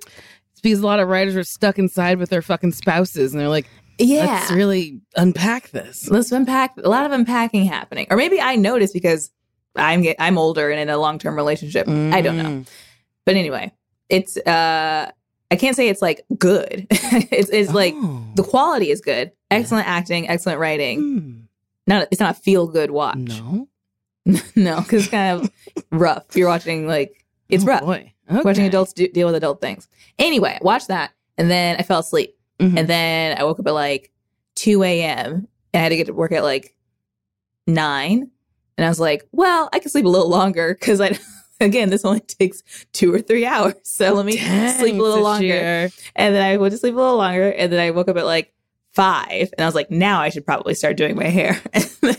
[0.51, 3.49] It's because a lot of writers are stuck inside with their fucking spouses and they're
[3.49, 3.67] like,
[3.99, 6.09] yeah let's really unpack this.
[6.09, 9.31] let's unpack a lot of unpacking happening or maybe i noticed because
[9.75, 12.67] i'm i'm older and in a long-term relationship i don't know Mm.
[13.25, 13.71] but anyway
[14.09, 15.11] it's uh
[15.51, 18.25] i can't say it's like good it's, it's like Oh.
[18.35, 21.31] the quality is good excellent acting excellent writing Hmm.
[21.87, 23.67] not it's not a feel good watch No.
[24.55, 25.51] no because it's kind of
[25.91, 27.83] rough you're watching like it's Oh, rough.
[27.83, 28.13] Okay.
[28.29, 32.35] watching adults do, deal with adult things anyway watch that and then i fell asleep
[32.59, 32.77] Mhm.
[32.79, 34.11] and then I woke up at like
[34.55, 35.47] 2 a.m.
[35.73, 36.75] and I had to get to work at like
[37.67, 38.29] 9.
[38.77, 41.17] And I was like, well, I can sleep a little longer because I,
[41.61, 42.63] again, this only takes
[42.93, 43.75] two or three hours.
[43.83, 45.47] So let me Dang, sleep a little longer.
[45.47, 46.11] Sasheer.
[46.15, 47.49] And then I went to sleep a little longer.
[47.49, 48.53] And then I woke up at like
[48.91, 49.49] 5.
[49.57, 51.59] And I was like, now I should probably start doing my hair.
[51.73, 52.17] And then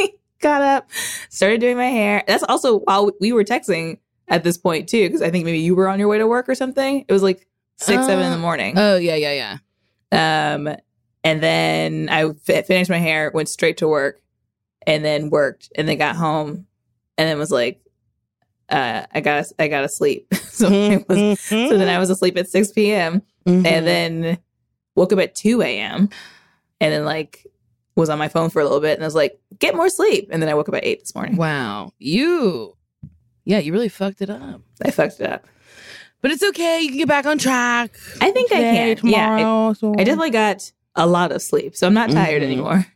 [0.00, 0.90] I got up,
[1.30, 2.22] started doing my hair.
[2.26, 5.74] That's also while we were texting at this point too, because I think maybe you
[5.74, 7.04] were on your way to work or something.
[7.08, 8.74] It was like six, seven in the Uh, morning.
[8.76, 9.58] Oh, yeah, yeah, yeah.
[10.12, 10.68] Um,
[11.24, 14.20] and then I fi- finished my hair, went straight to work,
[14.86, 16.66] and then worked, and then got home,
[17.18, 17.80] and then was like,
[18.68, 20.32] uh, I got I got to sleep.
[20.42, 23.22] so it was, so then I was asleep at six p.m.
[23.46, 23.66] Mhm.
[23.66, 24.38] and then
[24.94, 26.08] woke up at two a.m.
[26.80, 27.44] and then like
[27.96, 30.28] was on my phone for a little bit, and I was like, get more sleep,
[30.30, 31.36] and then I woke up at eight this morning.
[31.36, 31.92] Wow.
[31.98, 32.76] You.
[33.44, 34.60] Yeah, you really fucked it up.
[34.84, 35.44] I fucked it up.
[36.22, 36.80] But it's okay.
[36.80, 37.94] You can get back on track.
[38.20, 39.08] I think I Today, can.
[39.10, 39.72] Yeah, I- Tomorrow.
[39.74, 42.46] so- I definitely got a lot of sleep, so I'm not tired Mhm.
[42.46, 42.86] anymore.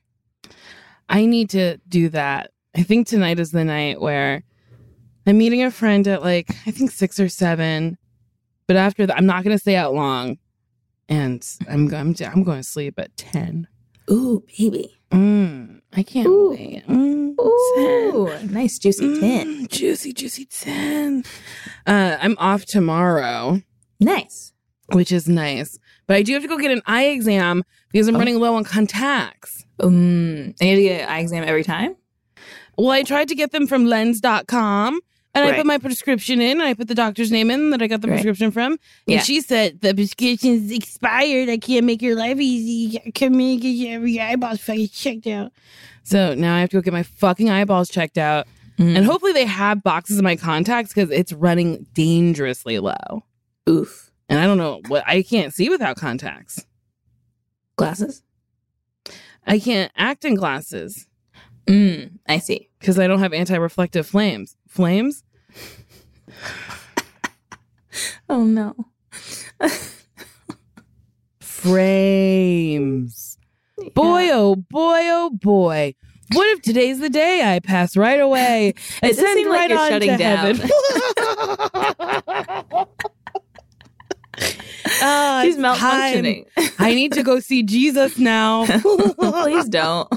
[1.08, 2.50] I need to do that.
[2.74, 4.42] I think tonight is the night where
[5.26, 7.98] I'm meeting a friend at like I think six or seven,
[8.66, 10.38] but after that, I'm not going to stay out long,
[11.08, 13.66] and I'm I'm I'm going to sleep at ten.
[14.10, 14.94] Ooh, baby.
[15.10, 16.50] Mm, I can't Ooh.
[16.50, 16.86] wait.
[16.86, 19.20] Mm, Ooh, nice juicy 10.
[19.20, 19.46] ten.
[19.64, 21.24] Mm, juicy, juicy ten.
[21.86, 23.62] Uh, I'm off tomorrow,
[24.00, 24.52] Nice.
[24.92, 28.16] which is nice, but I do have to go get an eye exam because I'm
[28.16, 28.18] Oh.
[28.18, 29.64] running low on contacts.
[29.80, 31.96] Um, you have to get an eye exam every time.
[32.78, 35.00] Well, I tried to get them from lens.com
[35.36, 37.86] And I put my prescription in, and I put the doctor's name in that I
[37.86, 38.14] got the Right.
[38.14, 38.72] prescription from.
[38.72, 39.22] And Yeah.
[39.22, 41.48] she said, The prescription's expired.
[41.48, 42.98] I can't make your life easy.
[43.06, 45.52] I can't make your eyeballs fucking checked out.
[46.04, 48.46] So now I have to go get my fucking eyeballs checked out.
[48.78, 48.96] Mm.
[48.96, 53.24] And hopefully they have boxes of my contacts because it's running dangerously low.
[53.68, 54.10] Oof.
[54.28, 56.66] And I don't know what I can't see without contacts.
[57.76, 58.22] Glasses?
[59.46, 61.06] I can't act in glasses
[61.68, 62.68] Mm, I see.
[62.78, 64.56] because I don't have anti-reflective flames.
[64.68, 65.24] Flames?
[68.28, 68.74] Oh no.
[71.40, 73.38] Frames.
[73.94, 75.94] Boy, oh boy, oh boy.
[76.32, 78.68] What if today's the day I pass right away
[79.02, 80.58] It does send seem like right you're shutting down.
[85.02, 86.44] Ah, She's malfunctioning.
[86.78, 88.66] I need to go see Jesus now.
[88.66, 90.08] Please don't.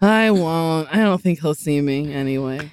[0.00, 0.88] I won't.
[0.94, 2.70] I don't think he'll see me anyway.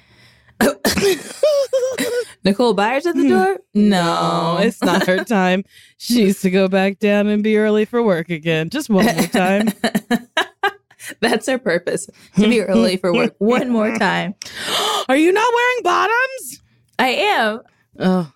[2.44, 3.58] Nicole Byer's at the door?
[3.74, 3.88] Hmm.
[3.88, 5.64] No, it's not her time.
[5.96, 8.68] She needs to go back down and be early for work again.
[8.70, 9.68] Just one more time.
[11.20, 14.34] That's her purpose to be early for work one more time.
[15.08, 16.62] Are you not wearing bottoms?
[16.98, 17.60] I am.
[17.98, 18.32] Oh,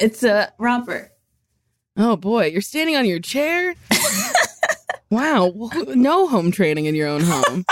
[0.00, 1.10] It's a romper.
[1.96, 3.74] oh boy, you're standing on your chair.
[5.10, 5.52] wow,
[5.88, 7.64] no home training in your own home.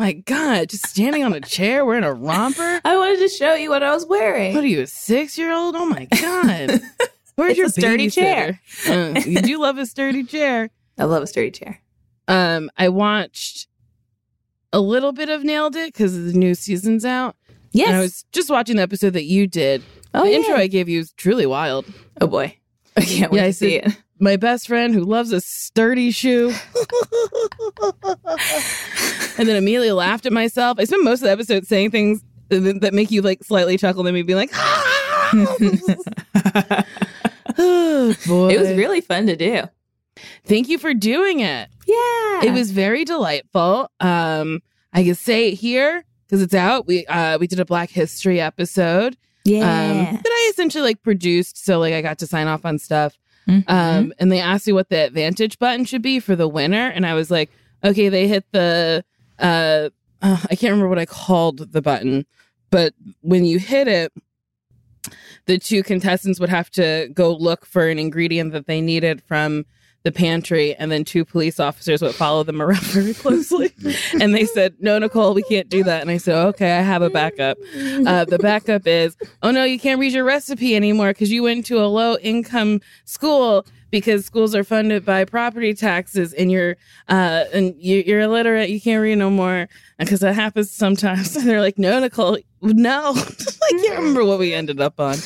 [0.00, 2.80] My God, just standing on a chair wearing a romper.
[2.86, 4.54] I wanted to show you what I was wearing.
[4.54, 5.76] What are you, a six year old?
[5.76, 6.80] Oh my God.
[7.34, 8.62] Where's your sturdy chair?
[8.88, 10.70] Uh, you do love a sturdy chair.
[10.98, 11.82] I love a sturdy chair.
[12.28, 13.68] Um, I watched
[14.72, 17.36] a little bit of Nailed It because the new season's out.
[17.72, 17.88] Yes.
[17.88, 19.82] And I was just watching the episode that you did.
[20.14, 20.36] oh, the yeah.
[20.38, 21.84] intro I gave you is truly wild.
[22.22, 22.56] Oh boy.
[22.96, 24.02] I can't wait Yeah, to see it.
[24.18, 26.54] My best friend who loves a sturdy shoe.
[29.40, 30.78] And then immediately laughed at myself.
[30.78, 34.14] I spent most of the episode saying things that make you like slightly chuckle and
[34.14, 36.84] me being like, oh, boy.
[38.50, 39.62] It was really fun to do.
[40.44, 41.70] Thank you for doing it.
[41.86, 42.44] Yeah.
[42.44, 43.90] It was very delightful.
[44.00, 44.60] Um,
[44.92, 46.86] I can say it here because it's out.
[46.86, 49.16] We uh we did a Black History episode.
[49.44, 49.60] Yeah.
[49.60, 53.16] Um, that I essentially like produced, so like I got to sign off on stuff.
[53.48, 53.64] Mhm.
[53.68, 57.06] Um, and they asked me what the advantage button should be for the winner, and
[57.06, 57.50] I was like,
[57.82, 59.02] okay, they hit the
[59.40, 59.90] uh,
[60.22, 62.26] uh I can't remember what I called the button,
[62.70, 64.12] but when you hit it,
[65.46, 69.64] the two contestants would have to go look for an ingredient that they needed from
[70.02, 73.72] the pantry, and then two police officers would follow them around very closely.
[74.20, 77.02] and they said, "No, Nicole, we can't do that." And I said, "Okay, I have
[77.02, 77.58] a backup.
[78.06, 81.66] Uh, the backup is, oh no, you can't read your recipe anymore because you went
[81.66, 86.76] to a low income school." Because schools are funded by property taxes, and you're
[87.08, 89.68] uh, and you, you're illiterate, you can't read no more.
[89.98, 91.34] Because that happens sometimes.
[91.40, 95.16] And they're like, "No, Nicole, no." I can't remember what we ended up on.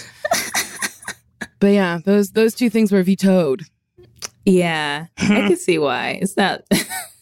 [1.60, 3.64] But yeah, those those two things were vetoed.
[4.44, 5.06] Yeah.
[5.18, 6.18] I can see why.
[6.22, 6.62] It's not.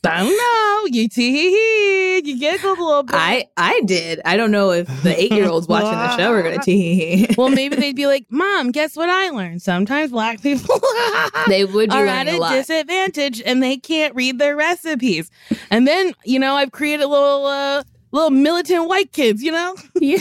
[0.05, 0.99] I don't know.
[0.99, 2.23] You tee hee.
[2.29, 3.15] you giggled a little bit.
[3.15, 4.21] I I did.
[4.25, 6.95] I don't know if the eight year olds watching the show are gonna tee.
[6.95, 7.35] Hee hee.
[7.39, 9.63] Well, maybe they'd be like, "Mom, guess what I learned?
[9.63, 10.81] Sometimes black people
[11.47, 15.31] they would be are at a a disadvantage and they can't read their recipes."
[15.71, 20.19] And then, you know, I've created little uh, little militant white kids, you know, Yeah.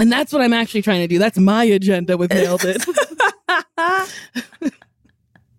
[0.00, 1.20] and that's what I'm actually trying to do.
[1.20, 2.84] That's my agenda with nailed it.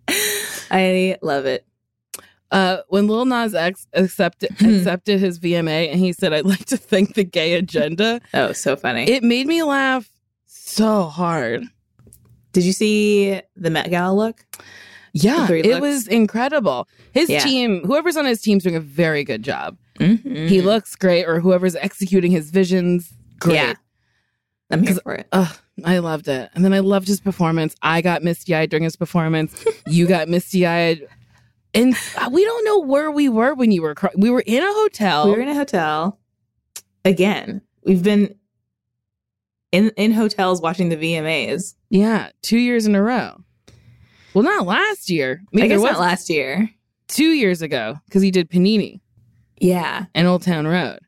[0.70, 1.64] I love it.
[2.50, 6.76] uh, when Lil Nas X accepted accepted his VMA and he said, "I'd like to
[6.76, 9.04] thank the gay agenda," Oh, so funny.
[9.08, 10.10] it made me laugh
[10.46, 11.64] so hard.
[12.52, 14.44] Did you see the Met Gala look?
[15.12, 15.80] Yeah, it looks.
[15.80, 16.88] was incredible.
[17.12, 17.40] His Yeah.
[17.40, 19.76] team, whoever's on his team's doing a very good job.
[19.98, 20.46] Mm-hmm.
[20.46, 23.54] He looks great, or whoever's executing his visions, great.
[23.54, 23.74] Yeah.
[24.70, 25.26] I'm here for it.
[25.32, 26.50] Ugh, I loved it.
[26.54, 27.74] And then I loved his performance.
[27.82, 29.64] I got misty eyed during his performance.
[29.86, 31.06] you got misty eyed.
[31.74, 34.62] And uh, we don't know where we were when you were cry- we were in
[34.62, 35.26] a hotel.
[35.26, 36.18] We were in a hotel.
[37.04, 38.34] Again, we've been
[39.72, 41.74] in in hotels watching the VMAs.
[41.90, 43.36] yeah, two years in a row.
[44.34, 45.40] Well, not last year.
[45.42, 46.70] I mean, I guess was not last year.
[47.08, 49.00] two years ago because he did Panini
[49.58, 51.00] Yeah, and Old Town Road.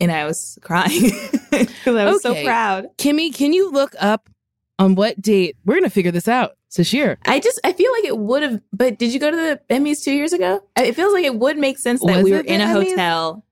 [0.00, 1.10] And I was crying
[1.50, 2.42] because I was Okay.
[2.42, 2.86] so proud.
[2.96, 4.30] Kimmy, can you look up
[4.78, 6.52] on what date we're gonna figure this out?
[6.70, 7.16] Sasheer.
[7.26, 8.60] I just I feel like it would have.
[8.72, 10.62] But did you go to the Emmys two years ago?
[10.76, 12.90] It feels like it would make sense that Was we were in a Emmys?
[12.90, 13.44] hotel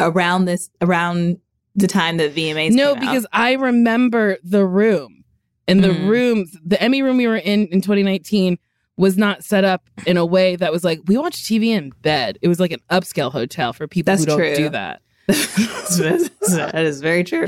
[0.00, 1.38] around this around
[1.74, 2.72] the time that VMAs.
[2.72, 5.24] No, because I remember the room.
[5.68, 6.08] And the Mm.
[6.08, 8.58] rooms, the Emmy room we were in in 2019
[8.98, 12.38] was not set up in a way that was like, we watch TV in bed.
[12.42, 14.54] It was like an upscale hotel for people That's who don't true.
[14.56, 15.00] do that.
[15.28, 17.46] that is very true.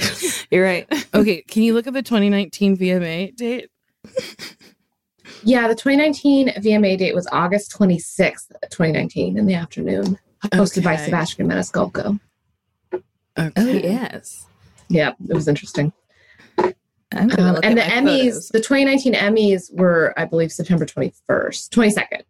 [0.51, 0.87] You're right.
[1.15, 3.69] Okay, can you look at the 2019 VMA date?
[5.43, 11.49] Yeah, the 2019 VMA date was August 26th, 2019, in the afternoon, hosted by Sebastian
[11.49, 12.21] Maniscalco.
[12.93, 13.53] Okay.
[13.57, 14.47] Oh yes.
[14.89, 15.93] Yeah, it was interesting.
[16.59, 18.49] I'm gonna Um, look and the Emmys, photos.
[18.49, 22.23] the 2019 Emmys were, I believe, September 21st, 22nd,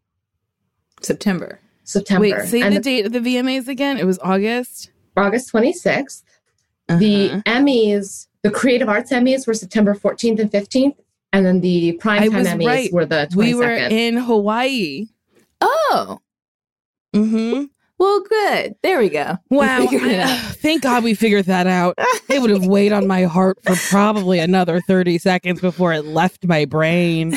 [1.03, 1.61] September.
[1.85, 2.21] September.
[2.21, 3.99] Wait, say and the date of the VMAs again.
[3.99, 4.91] It was August.
[5.17, 6.23] August 26th.
[6.89, 6.99] Uh-huh.
[6.99, 10.97] The Emmys, the Creative Arts Emmys were September 14th and 15th.
[11.33, 12.93] And then the Primetime Emmys right.
[12.93, 13.37] were the 22nd.
[13.37, 15.07] we were in Hawaii.
[15.61, 16.21] Oh,
[17.15, 17.65] Mm-hmm.
[18.01, 18.77] Well, good.
[18.83, 19.37] There we go.
[19.51, 19.87] Wow.
[19.91, 21.99] I- thank God we figured that out.
[22.31, 26.47] It would have weighed on my heart for probably another 30 seconds before it left
[26.47, 27.37] my brain.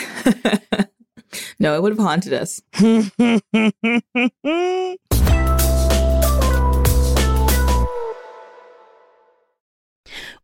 [1.60, 2.62] no, it would have haunted us.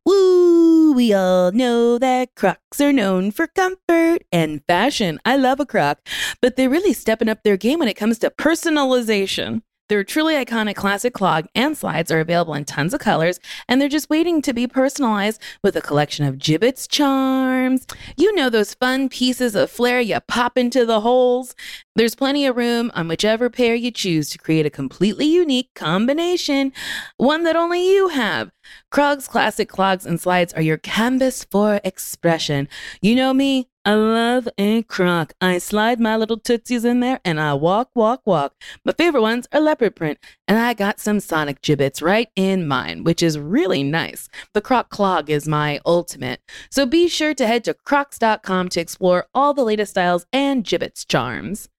[0.05, 0.91] Woo!
[0.93, 5.19] We all know that Crocs are known for comfort and fashion.
[5.23, 5.99] I love a Croc,
[6.41, 9.61] but they're really stepping up their game when it comes to personalization.
[9.89, 13.89] Their truly iconic classic clog and slides are available in tons of colors, and they're
[13.89, 17.87] just waiting to be personalized with a collection of Jibbitz charms.
[18.15, 21.55] You know those fun pieces of flair you pop into the holes.
[21.95, 26.71] There's plenty of room on whichever pair you choose to create a completely unique combination,
[27.17, 28.51] one that only you have.
[28.91, 32.67] Crocs classic clogs and slides are your canvas for expression.
[33.01, 35.33] You know me, I love a croc.
[35.39, 38.53] I slide my little tootsies in there and I walk, walk, walk.
[38.83, 43.05] My favorite ones are leopard print, and I got some sonic Jibbitz right in mine,
[43.05, 44.27] which is really nice.
[44.53, 46.41] The croc clog is my ultimate.
[46.69, 51.07] So be sure to head to crocs.com to explore all the latest styles and Jibbitz
[51.07, 51.69] charms.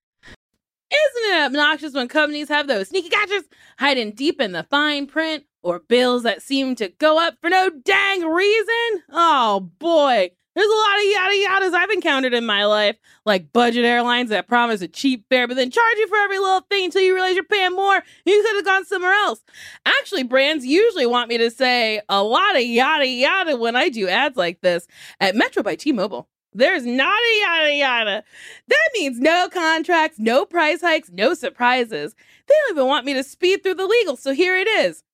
[0.92, 5.44] Isn't it obnoxious when companies have those sneaky gadgets hiding deep in the fine print
[5.62, 9.02] or bills that seem to go up for no dang reason?
[9.10, 13.84] Oh boy, there's a lot of yada yadas I've encountered in my life, like budget
[13.84, 17.00] airlines that promise a cheap fare but then charge you for every little thing until
[17.00, 19.42] you realize you're paying more you could have gone somewhere else.
[19.86, 24.06] Actually, brands usually want me to say a lot of yada yada when I do
[24.06, 24.86] ads like this
[25.18, 26.28] at Metro by T-Mobile.
[26.52, 28.24] There's not a yada yada.
[28.68, 32.14] That means no contracts, no price hikes, no surprises.
[32.48, 35.04] They don't even want me to speed through the legal, so here it is.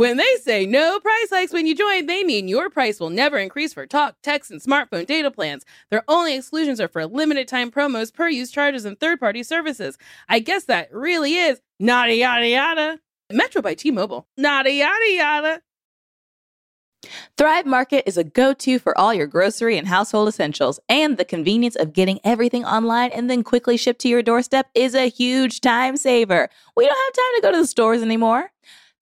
[0.00, 3.36] When they say no price hikes when you join, they mean your price will never
[3.36, 5.66] increase for talk, text, and smartphone data plans.
[5.90, 9.98] Their only exclusions are for limited time promos, per use charges, and third party services.
[10.26, 13.00] I guess that really is nada yada yada.
[13.30, 14.26] Metro by T Mobile.
[14.38, 15.60] Nada yada yada.
[17.36, 21.26] Thrive Market is a go to for all your grocery and household essentials, and the
[21.26, 25.60] convenience of getting everything online and then quickly shipped to your doorstep is a huge
[25.60, 26.48] time saver.
[26.74, 28.50] We don't have time to go to the stores anymore.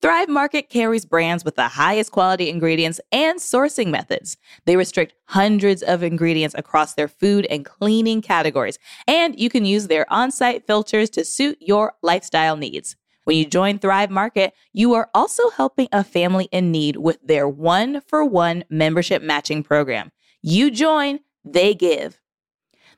[0.01, 4.37] Thrive Market carries brands with the highest quality ingredients and sourcing methods.
[4.63, 9.87] They restrict hundreds of ingredients across their food and cleaning categories, and you can use
[9.87, 12.95] their on site filters to suit your lifestyle needs.
[13.25, 17.49] When you join Thrive Market, you are also helping a family in need with their
[17.49, 20.13] one for one membership matching program.
[20.41, 22.21] You join, they give.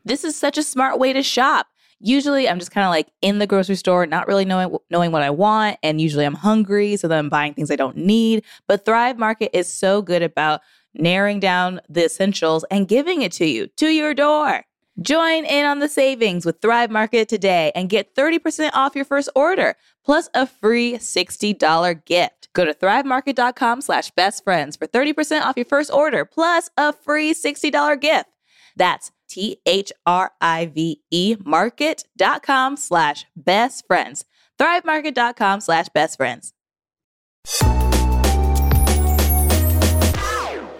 [0.05, 1.65] This is such a smart way to shop.
[2.01, 5.21] Usually, I'm just kind of like in the grocery store, not really knowing knowing what
[5.21, 8.43] I want, and usually I'm hungry, so then I'm buying things I don't need.
[8.67, 10.61] But Thrive Market is so good about
[10.93, 14.65] narrowing down the essentials and giving it to you to your door.
[15.01, 19.29] Join in on the savings with Thrive Market today and get 30% off your first
[19.35, 22.49] order, plus a free $60 gift.
[22.53, 27.33] Go to thrivemarket.com slash best friends for 30% off your first order, plus a free
[27.33, 28.29] $60 gift.
[28.75, 34.25] That's T-H-R-I-V-E market.com slash best friends.
[34.59, 36.53] Thrivemarket.com slash best friends.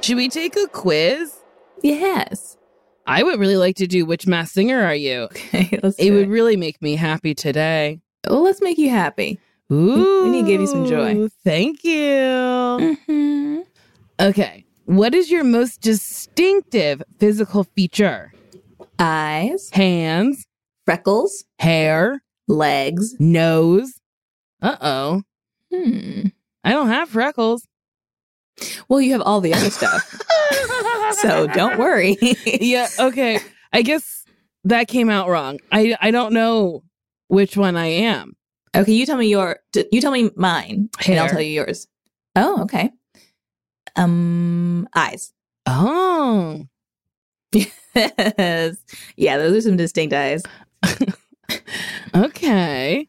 [0.02, 1.36] Should we take a quiz?
[1.82, 2.58] Yes.
[3.08, 5.30] I would really like to do which Masked Singer are you?
[5.54, 8.00] Okay, let's It would really make me happy today.
[8.28, 9.40] Well, let's make you happy.
[9.72, 10.24] Ooh.
[10.24, 11.28] We need to give you some joy.
[11.44, 12.02] Thank you.
[12.02, 13.60] Mm-hmm.
[14.20, 14.66] Okay.
[14.86, 18.34] What is your most distinctive physical feature?
[19.04, 20.46] Eyes, Hands,
[20.86, 23.16] freckles, hair, legs.
[23.20, 24.00] nose.
[24.62, 25.24] Uh oh.
[25.74, 26.28] Hmm.
[26.64, 27.68] I don't have freckles.
[28.88, 30.22] Well, you have all the other stuff.
[31.14, 32.16] so don't worry.
[32.46, 32.88] yeah.
[33.00, 33.40] Okay.
[33.74, 34.24] I guess
[34.66, 35.58] that came out wrong.
[35.72, 36.84] I I don't know
[37.28, 38.34] which one I am.
[38.76, 39.58] Okay, you tell me your.
[39.92, 41.88] You tell me mine, and I'll tell you yours.
[42.36, 42.92] Oh, okay.
[43.96, 45.34] Um, eyes.
[45.66, 46.66] Oh.
[47.94, 48.78] Yes.
[49.18, 50.44] yeah, those are some distinct eyes.
[52.16, 53.08] Okay.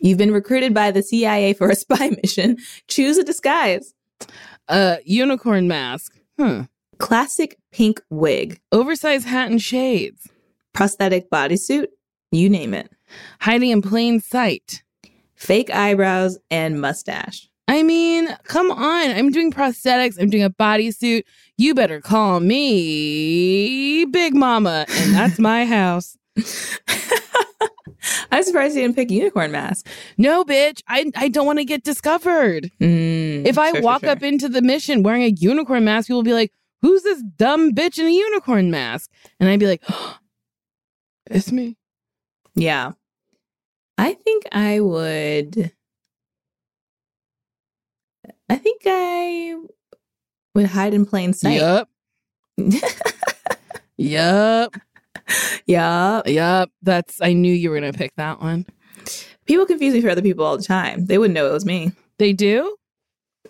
[0.00, 2.56] You've been recruited by the CIA for a spy mission.
[2.86, 3.94] Choose a disguise.
[4.68, 6.14] Uh, unicorn mask.
[6.38, 6.62] Hmm.
[6.98, 8.60] Classic pink wig.
[8.72, 10.28] Oversized hat and shades.
[10.72, 11.86] Prosthetic bodysuit.
[12.30, 12.90] You name it.
[13.40, 14.82] Hiding in plain sight.
[15.34, 17.47] Fake eyebrows and mustache.
[17.68, 19.10] I mean, come on.
[19.10, 20.20] I'm doing prosthetics.
[20.20, 21.22] I'm doing a bodysuit.
[21.58, 26.16] You better call me Big Mama, and that's my house.
[28.30, 29.86] I'm surprised you didn't pick unicorn mask.
[30.16, 30.82] No, bitch.
[30.88, 32.70] I I don't want to get discovered.
[32.80, 34.10] Mm, If I sure, walk sure.
[34.10, 37.72] up into the mission wearing a unicorn mask, people will be like, "Who's this dumb
[37.74, 39.10] bitch in a unicorn mask?"
[39.40, 39.82] And I'd be like,
[41.30, 41.76] "It's me."
[42.54, 42.92] Yeah.
[43.98, 45.72] I think I would.
[48.48, 49.56] I think I
[50.54, 51.60] would hide in plain sight.
[51.60, 51.88] Yup.
[53.96, 54.74] Yup.
[55.66, 56.22] yeah.
[56.26, 56.70] Yup.
[56.82, 57.20] That's.
[57.20, 58.66] I knew you were gonna pick that one.
[59.46, 61.06] People confuse me for other people all the time.
[61.06, 61.92] They wouldn't know it was me.
[62.18, 62.76] They do.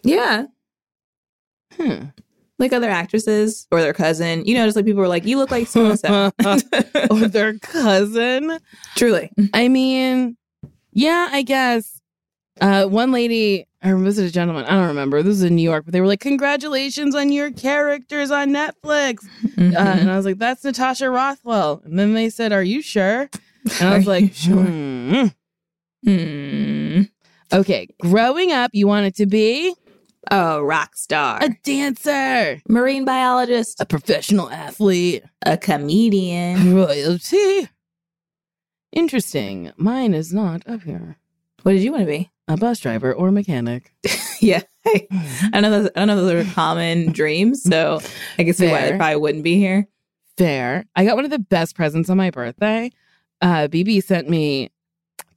[0.03, 0.47] Yeah.
[1.75, 2.05] Hmm.
[2.59, 4.45] Like other actresses or their cousin.
[4.45, 6.33] You know, just like people were like, you look like so and so.
[7.11, 8.59] or their cousin.
[8.97, 9.31] Truly.
[9.55, 10.37] I mean,
[10.93, 11.98] yeah, I guess.
[12.61, 14.65] Uh, one lady, or was it a gentleman?
[14.65, 15.23] I don't remember.
[15.23, 19.19] This is in New York, but they were like, "Congratulations on your characters on Netflix."
[19.45, 19.75] Mhm.
[19.75, 23.29] Uh, and I was like, "That's Natasha Rothwell." And then they said, "Are you sure?"
[23.81, 24.65] And I was like, you sure?
[24.65, 25.27] "Hmm."
[26.05, 27.03] Hmm.
[27.53, 29.75] Okay, growing up, you wanted to be
[30.31, 31.39] A rock star.
[31.43, 33.81] a dancer, marine biologist.
[33.81, 36.75] a professional athlete, A comedian.
[36.75, 37.69] royalty.
[38.93, 39.73] Interesting.
[39.77, 41.17] Mine is not up here.
[41.63, 42.31] What did you want to be?
[42.49, 43.93] A bus driver or mechanic.
[44.41, 44.63] Yeah.
[45.53, 48.01] I know those I know those are common dreams, so
[48.39, 49.89] I can see why they probably wouldn't be here.
[50.37, 50.85] Fair.
[50.95, 52.93] I got one of the best presents on my birthday.
[53.43, 54.71] Uh, BB sent me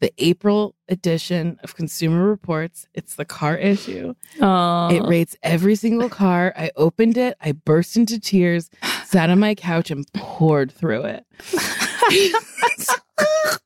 [0.01, 2.85] the April edition of Consumer Reports.
[2.93, 4.13] It's the car issue.
[4.39, 6.53] Oh, It rates every single car.
[6.55, 7.35] I opened it.
[7.41, 8.69] I burst into tears,
[9.05, 11.25] sat on my couch, and poured through it.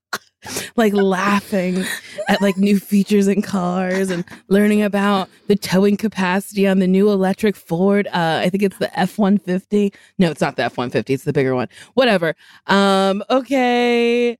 [0.75, 1.83] like laughing
[2.27, 7.09] at like new features in cars and learning about the towing capacity on the new
[7.09, 8.07] electric Ford.
[8.07, 9.93] Uh, I think it's the F one fifty.
[10.17, 11.13] No, it's not the F one fifty.
[11.13, 11.67] It's the bigger one.
[11.93, 12.35] Whatever.
[12.67, 13.23] Um.
[13.29, 14.37] Okay.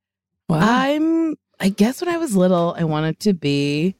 [0.49, 1.35] I'm.
[1.59, 3.95] I guess when I was little, I wanted to be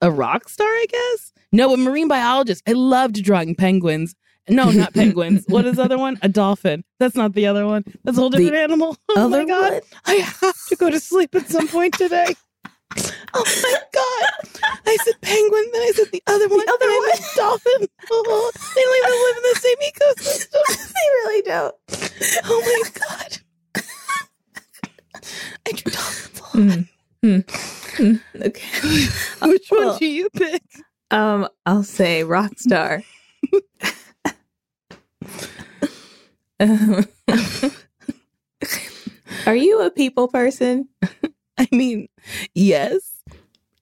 [0.00, 0.68] a rock star.
[0.68, 1.32] I guess.
[1.52, 2.62] No, a marine biologist.
[2.66, 4.14] I loved drawing penguins.
[4.48, 5.44] No, not penguins.
[5.48, 6.18] what is the other one?
[6.22, 6.84] A dolphin.
[6.98, 7.84] That's not the other one.
[8.04, 8.96] That's a whole The different animal.
[9.10, 9.72] Oh my god.
[9.74, 9.82] one?
[10.06, 12.34] I have to go to sleep at some point today.
[13.34, 14.60] Oh my god!
[14.86, 17.88] I said penguin, then I said the other one, the other one, dolphin.
[18.10, 20.92] Oh, they don't even live in the same ecosystem.
[20.92, 21.74] they really don't.
[22.44, 23.82] Oh my god!
[25.66, 26.38] I drew dolphins.
[26.38, 26.52] a lot.
[26.52, 26.88] Mm,
[27.24, 27.44] mm,
[27.96, 28.46] mm.
[28.46, 29.48] Okay.
[29.50, 30.62] Which one Well, do you pick?
[31.10, 33.02] Um, I'll say rock star.
[36.60, 37.04] Um,
[39.46, 40.88] Are you a people person?
[41.58, 42.08] I mean,
[42.54, 43.00] yes.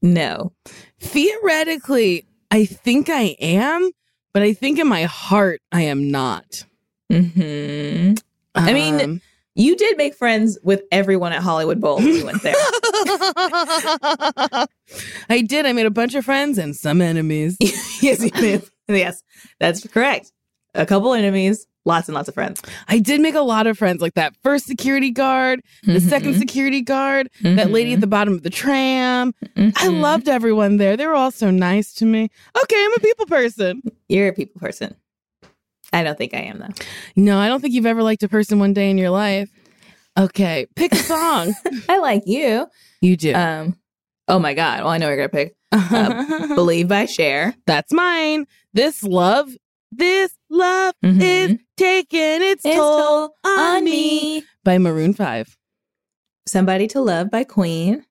[0.02, 0.52] No.
[1.00, 3.90] Theoretically, I think I am,
[4.32, 6.64] but I think in my heart I am not.
[7.10, 8.14] hmm
[8.54, 9.20] I mean, Um,
[9.54, 12.54] You did make friends with everyone at Hollywood Bowl when you went there.
[15.28, 15.66] I did.
[15.66, 17.56] I made a bunch of friends and some enemies.
[18.00, 18.62] yes, you did.
[18.88, 19.22] Yes,
[19.60, 20.32] that's correct.
[20.74, 22.62] A couple enemies, lots and lots of friends.
[22.88, 26.80] I did make a lot of friends, like that first security guard, the second security
[26.80, 29.34] guard, that lady at the bottom of the tram.
[29.56, 30.00] I Mhm.
[30.00, 30.96] loved everyone there.
[30.96, 32.28] They were all so nice to me.
[32.62, 33.82] Okay, I'm a people person.
[34.08, 34.94] You're a people person.
[35.92, 36.68] I don't think I am though.
[37.16, 39.50] No, I don't think you've ever liked a person one day in your life.
[40.16, 41.52] Okay, pick a song.
[41.88, 42.66] I like you.
[43.00, 43.34] you do.
[43.34, 43.76] Um.
[44.28, 44.80] Oh my God.
[44.80, 47.54] Well, I know you're gonna pick uh, "Believe" by Cher.
[47.66, 48.46] That's mine.
[48.72, 49.50] This love,
[49.90, 51.20] this love Mhm.
[51.22, 55.56] is taking its, It's toll toll on me by Maroon 5.
[56.46, 58.04] "Somebody to Love" by Queen.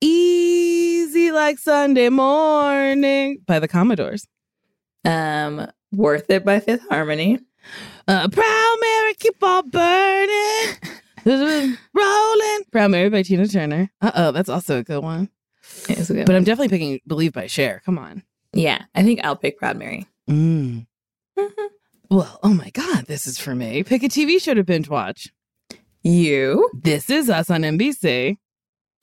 [0.00, 4.26] Easy like Sunday morning by the Commodores.
[5.04, 7.38] Um, "Worth It" by Fifth Harmony.
[8.08, 10.76] Uh, Proud Mary, keep on burning.
[11.94, 12.64] Rolling.
[12.72, 13.90] Proud Mary by Tina Turner.
[14.00, 15.28] Uh oh, that's also a good one.
[15.88, 16.36] It was a good But one.
[16.38, 17.82] I'm definitely picking Believe by Cher.
[17.84, 18.22] Come on.
[18.54, 20.86] yeah, I think I'll pick "Proud Mary." Mm.
[22.12, 23.84] Well, oh my God, this is for me.
[23.84, 25.28] Pick a TV show to binge watch.
[26.02, 28.36] You, This is us on NBC.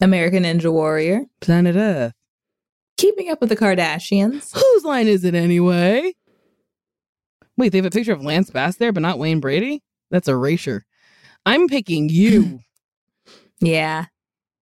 [0.02, 2.12] American Ninja Warrior, Planet Earth.
[2.98, 4.54] Keeping Up with the Kardashians.
[4.54, 6.14] Whose line is it anyway?
[7.56, 9.82] Wait, they have a picture of Lance Bass there, but not Wayne Brady?
[10.12, 10.86] That's erasure.
[11.46, 12.60] I'm picking you.
[13.60, 14.06] Yeah.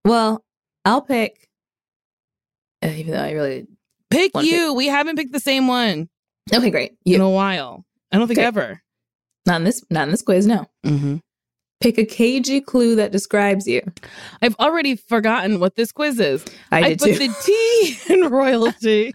[0.05, 0.45] Well,
[0.85, 1.49] I'll pick
[2.81, 3.67] even though I really
[4.09, 4.73] Pick you.
[4.73, 6.07] We haven't picked the same one
[6.53, 6.97] okay, great.
[7.05, 7.85] in a while.
[8.11, 8.81] I don't think ever.
[9.45, 10.45] not in this not in this quiz.
[10.45, 10.67] No.
[10.85, 11.17] Mm-hmm.
[11.81, 13.81] Pick a cagey clue that describes you.
[14.41, 16.45] I've already forgotten what this quiz is.
[16.71, 17.27] I, I, did put too.
[17.27, 19.13] the T in royalty.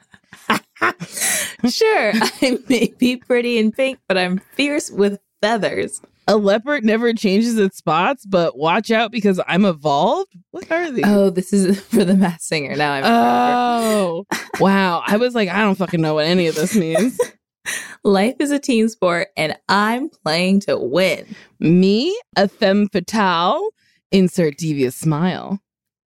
[1.69, 6.01] sure, I may be pretty and pink, but I'm fierce with feathers.
[6.31, 10.33] A leopard never changes its spots, but watch out because I'm evolved.
[10.53, 11.05] What are these?
[11.05, 12.77] Oh, this is for the Masked Singer.
[12.77, 14.27] Now I'm Oh,
[14.61, 15.03] wow.
[15.05, 17.19] I was like, I don't fucking know what any of this means.
[18.05, 21.35] Life is a team sport, and I'm playing to win.
[21.59, 23.69] Me, a femme fatale,
[24.13, 25.59] insert devious smile.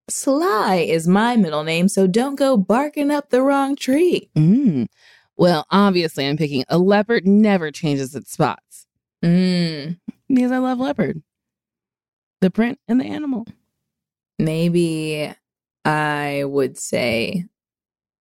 [0.09, 4.31] Sly is my middle name, so don't go barking up the wrong tree.
[4.37, 4.87] Mm.
[5.37, 8.87] Well, obviously, I'm picking a leopard never changes its spots
[9.23, 9.99] Mm,
[10.33, 11.22] because I love leopard.
[12.41, 13.47] The print and the animal.
[14.39, 15.33] maybe
[15.85, 17.47] I would say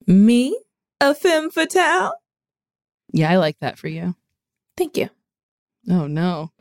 [0.07, 0.57] me,
[0.99, 2.14] a femme fatale.
[3.14, 4.16] Yeah, I like that for you.
[4.78, 5.09] Thank you.
[5.89, 6.51] Oh, no.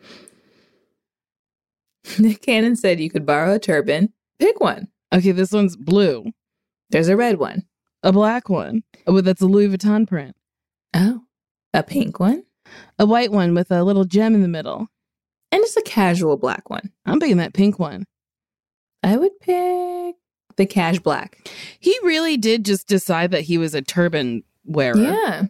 [2.18, 4.12] Nick Cannon said you could borrow a turban.
[4.38, 4.88] Pick one.
[5.12, 6.32] Okay, this one's blue.
[6.90, 7.64] There's a red one.
[8.02, 8.82] A black one.
[9.06, 10.34] Oh, that's a Louis Vuitton print.
[10.94, 11.20] Oh,
[11.74, 12.44] a pink one.
[12.98, 14.88] A white one with a little gem in the middle.
[15.52, 16.92] And it's a casual black one.
[17.06, 18.04] I'm picking that pink one.
[19.02, 20.16] I would pick
[20.56, 21.48] the cash black.
[21.80, 24.96] He really did just decide that he was a turban wearer.
[24.98, 25.46] Yeah,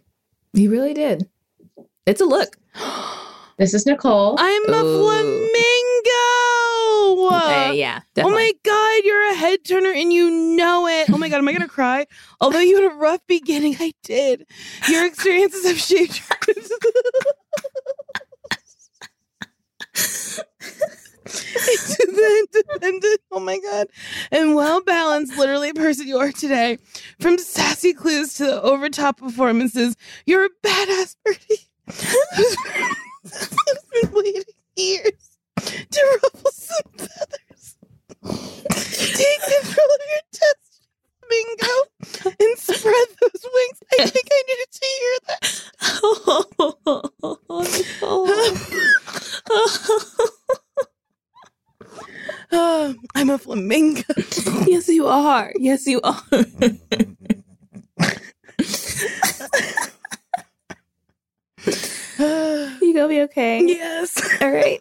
[0.53, 1.29] he really did.
[2.05, 2.57] It's a look.
[3.57, 4.37] This is Nicole.
[4.39, 4.97] I'm a Ooh.
[5.03, 5.51] flamingo.
[7.29, 11.11] Uh, yeah, Oh my god, you're a head turner and you know it.
[11.11, 12.07] Oh my god, am I gonna cry?
[12.39, 14.47] Although you had a rough beginning, I did.
[14.89, 16.55] Your experiences have shaped your
[22.53, 23.87] independent, oh my god,
[24.31, 26.77] and well balanced, literally person you are today.
[27.19, 29.95] From sassy clues to the overtop performances,
[30.25, 32.57] you're a badass birdie who's
[33.91, 34.43] been waiting
[34.75, 37.77] years to ruffle some feathers.
[38.23, 40.81] Take control of your test,
[41.29, 41.75] bingo,
[42.39, 43.79] and spread those wings.
[43.99, 45.41] I think I needed to hear that.
[52.53, 54.03] Oh, I'm a flamingo.
[54.67, 55.53] yes, you are.
[55.57, 56.21] Yes, you are.
[62.81, 63.63] you gonna be okay?
[63.65, 64.19] yes.
[64.41, 64.79] All right.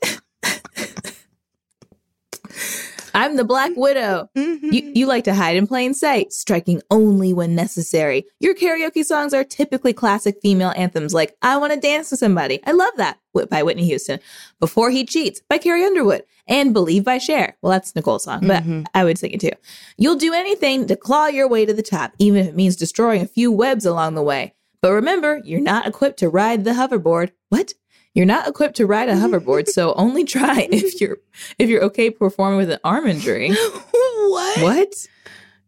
[3.15, 4.29] I'm the Black Widow.
[4.37, 4.50] Mhm.
[4.71, 8.25] You, you like to hide in plain sight, striking only when necessary.
[8.39, 12.61] Your karaoke songs are typically classic female anthems like I Want to Dance with Somebody.
[12.65, 13.19] I love that
[13.51, 14.21] by Whitney Houston.
[14.61, 16.23] Before He Cheats by Carrie Underwood.
[16.47, 17.57] And Believe by Cher.
[17.63, 18.85] Well, that's Nicole's song, but Mhm.
[18.93, 19.51] I would sing it too.
[19.97, 23.23] You'll do anything to claw your way to the top, even if it means destroying
[23.23, 24.55] a few webs along the way.
[24.83, 27.31] But remember, you're not equipped to ride the hoverboard.
[27.51, 27.75] What?
[28.15, 31.19] You're not equipped to ride a hoverboard, so only try if you're
[31.59, 33.51] if you're okay performing with an arm injury.
[33.91, 34.63] what?
[34.63, 34.95] What?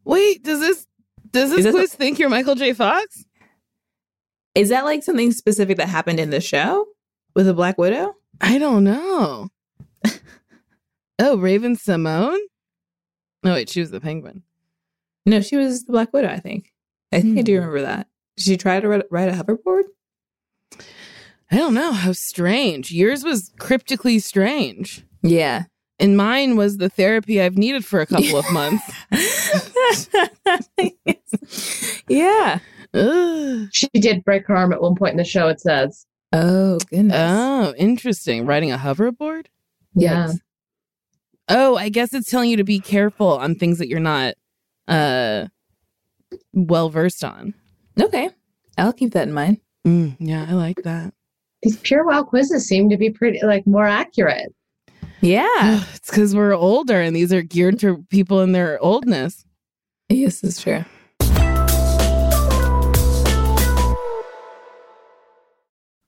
[0.05, 0.87] Wait, does this
[1.31, 2.73] does Is this quiz think you're Michael J.
[2.73, 3.25] Fox?
[4.55, 6.87] Is that like something specific that happened in the show
[7.35, 8.17] with a Black Widow?
[8.41, 9.49] I don't know.
[11.19, 12.37] oh, Raven-Symoné?
[13.45, 14.43] No, wait, she was the penguin.
[15.25, 16.73] No, she was the Black Widow, I think.
[17.13, 17.61] I think I do Hmm.
[17.61, 18.09] remember that.
[18.37, 19.85] Did she try to ri- ride a hoverboard?
[21.53, 21.93] I don't know.
[21.93, 22.91] How strange.
[22.91, 25.05] Yours was cryptically strange.
[25.23, 25.65] Yeah.
[25.99, 28.83] And mine was the therapy I've needed for a couple of months.
[32.09, 32.59] yeah.
[32.95, 33.69] Ugh.
[33.71, 36.07] She did break her arm at one point in the show, it says.
[36.33, 37.17] Oh, goodness.
[37.19, 38.47] Oh, interesting.
[38.47, 39.47] Riding a hoverboard?
[39.95, 40.29] Yeah.
[40.29, 40.39] Yikes.
[41.49, 44.35] Oh, I guess it's telling you to be careful on things that you're not
[44.89, 45.49] uh
[46.55, 47.53] well versed on.
[48.01, 48.31] Okay.
[48.79, 49.61] I'll keep that in mind.
[49.87, 51.13] Mm, yeah, I like that.
[51.63, 54.53] These PureWow quizzes seem to be pretty like more accurate.
[55.21, 55.85] Yeah.
[55.95, 59.45] it's because we're older and these are geared to people in their oldness.
[60.09, 60.85] yes, that's true.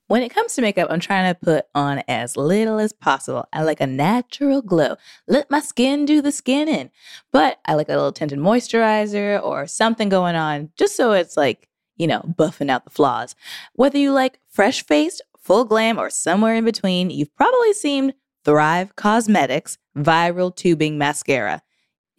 [0.07, 3.49] When it comes to makeup, I'm trying to put on as little as possible.
[3.53, 4.97] I like a natural glow.
[5.27, 6.91] Let my skin do the skinning.
[7.33, 11.69] But I like a little tinted moisturizer or something going on just so it's like,
[11.97, 13.35] you know, buffing out the flaws.
[13.75, 18.15] Whether you like fresh faced, full glam, or somewhere in between, you've probably seen
[18.45, 21.63] Thrive Causemetics Viral Tubing Mascara.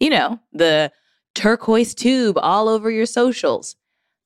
[0.00, 0.92] You know, the
[1.34, 3.76] turquoise tube all over your socials.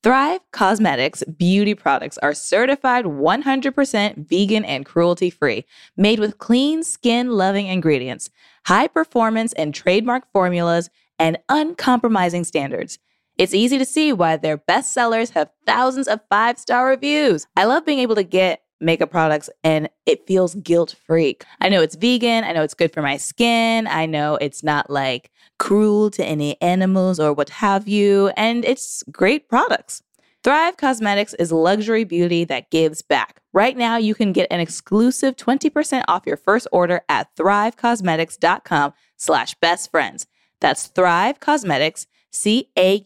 [0.03, 7.33] Thrive Causemetics beauty products are certified 100% vegan and cruelty free, made with clean, skin
[7.33, 8.31] loving ingredients,
[8.65, 10.89] high performance and trademark formulas,
[11.19, 12.99] and uncompromising standards.
[13.37, 17.47] It's easy to see why their bestsellers have thousands of five star reviews.
[17.55, 21.37] I love being able to get makeup products and it feels guilt free.
[21.61, 22.45] I know it's vegan.
[22.45, 23.87] I know it's good for my skin.
[23.87, 28.29] I know it's not like cruel to any animals or what have you.
[28.37, 30.03] And it's great products.
[30.43, 33.43] Thrive Causemetics is luxury beauty that gives back.
[33.53, 39.55] Right now, you can get an exclusive 20% off your first order at thrivecausemetics.com slash
[39.61, 40.27] best friends.
[40.61, 43.01] That's Thrive Causemetics, C-A-U-S-E-M-E-T-I-C-S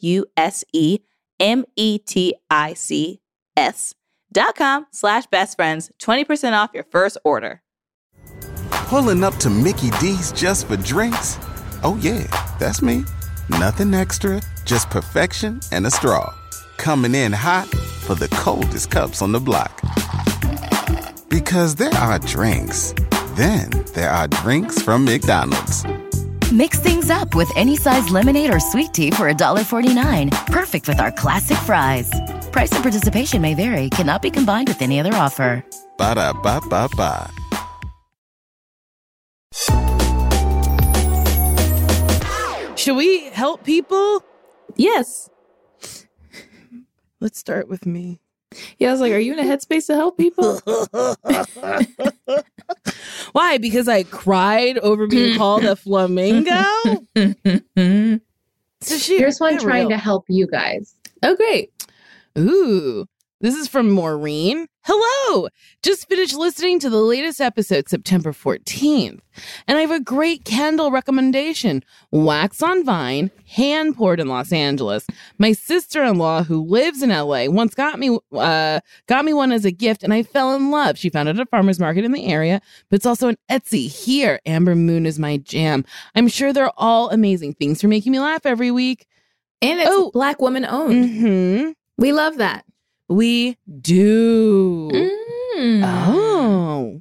[4.34, 7.62] dot com slash best friends, 20% off your first order.
[8.88, 11.38] Pulling up to Mickey D's just for drinks?
[11.82, 12.26] Oh yeah,
[12.58, 13.04] that's me.
[13.48, 16.34] Nothing extra, just perfection and a straw
[16.76, 19.80] coming in hot for the coldest cups on the block.
[21.28, 22.94] Because there are drinks,
[23.34, 25.84] then there are drinks from McDonald's.
[26.52, 30.30] Mix things up with any size lemonade or sweet tea for $1.49.
[30.46, 32.10] Perfect with our classic fries.
[32.54, 35.64] Price and participation may vary, cannot be combined with any other offer.
[35.98, 37.28] Ba da ba ba ba.
[42.76, 44.22] Should we help people?
[44.76, 45.30] Yes.
[47.20, 48.20] Let's start with me.
[48.78, 50.60] Yeah, I was like, are you in a headspace to help people?
[53.32, 53.56] Why?
[53.58, 56.62] Because I cried over being called a flamingo?
[58.80, 60.94] So she- Here's one get trying to help you guys.
[61.22, 61.72] oh, great.
[62.38, 63.06] Ooh,
[63.40, 64.66] this is from Maureen.
[64.84, 65.48] Hello.
[65.82, 69.20] Just finished listening to the latest episode, September 14th.
[69.68, 75.06] And I have a great candle recommendation Wax on Vine, hand poured in Los Angeles.
[75.38, 79.52] My sister in law, who lives in LA, once got me, uh, got me one
[79.52, 80.98] as a gift, and I fell in love.
[80.98, 82.60] She found it at a farmer's market in the area,
[82.90, 83.88] but it's also an Etsy.
[83.88, 85.84] Here, Amber Moon is my jam.
[86.14, 89.06] I'm sure they're all amazing things for making me laugh every week.
[89.62, 90.10] And it's Oh.
[90.12, 91.10] black woman owned.
[91.20, 91.70] hmm.
[91.98, 92.64] We love that.
[93.08, 94.90] We do.
[94.92, 95.82] Mm.
[95.84, 97.00] Oh.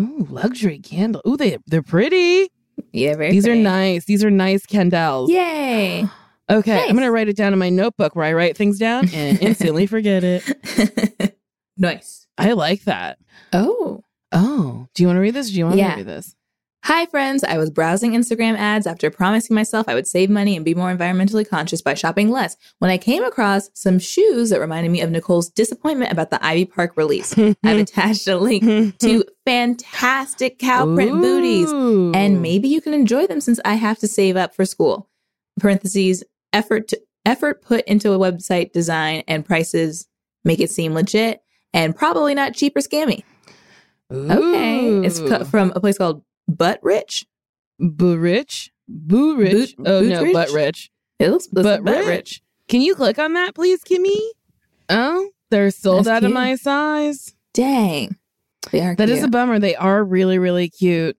[0.00, 1.22] Ooh, luxury candle.
[1.26, 2.48] Ooh, they they're pretty.
[2.92, 4.04] Yeah, very These are nice.
[4.04, 5.30] These are nice candles.
[5.30, 6.04] Yay.
[6.48, 6.88] Okay, Nice.
[6.88, 9.86] I'm gonna write it down in my notebook where I write things down and instantly
[9.88, 11.36] forget it.
[11.76, 12.28] nice.
[12.38, 13.18] I like that.
[13.52, 14.04] Oh.
[14.30, 15.48] Oh, do you want to read this?
[15.50, 15.90] Do you want Yeah.
[15.90, 16.36] to read this?
[16.86, 17.42] Hi, friends.
[17.42, 20.96] I was browsing Instagram ads after promising myself I would save money and be more
[20.96, 25.10] environmentally conscious by shopping less when I came across some shoes that reminded me of
[25.10, 27.36] Nicole's disappointment about the Ivy Park release.
[27.36, 33.40] I've attached a link to fantastic cow print booties, and maybe you can enjoy them
[33.40, 35.10] since I have to save up for school.
[35.58, 36.22] Parentheses,
[36.52, 40.06] effort to, effort put into a website design and prices
[40.44, 41.42] make it seem legit
[41.74, 43.24] and probably not cheap or scammy.
[44.12, 45.04] Okay.
[45.04, 45.18] It's
[45.50, 47.26] from a place called butt rich,
[47.78, 49.76] boo rich, boo rich.
[49.76, 50.32] Boot, oh boot no, rich?
[50.32, 50.90] butt rich.
[51.18, 52.42] It looks butt, butt rich.
[52.68, 54.18] Can you click on that, please, Kimmy?
[54.88, 56.30] Oh, they're sold That's out cute.
[56.30, 57.34] of my size.
[57.54, 58.16] Dang,
[58.70, 58.96] they are.
[58.96, 59.58] That is a bummer.
[59.58, 61.16] They are really, really cute.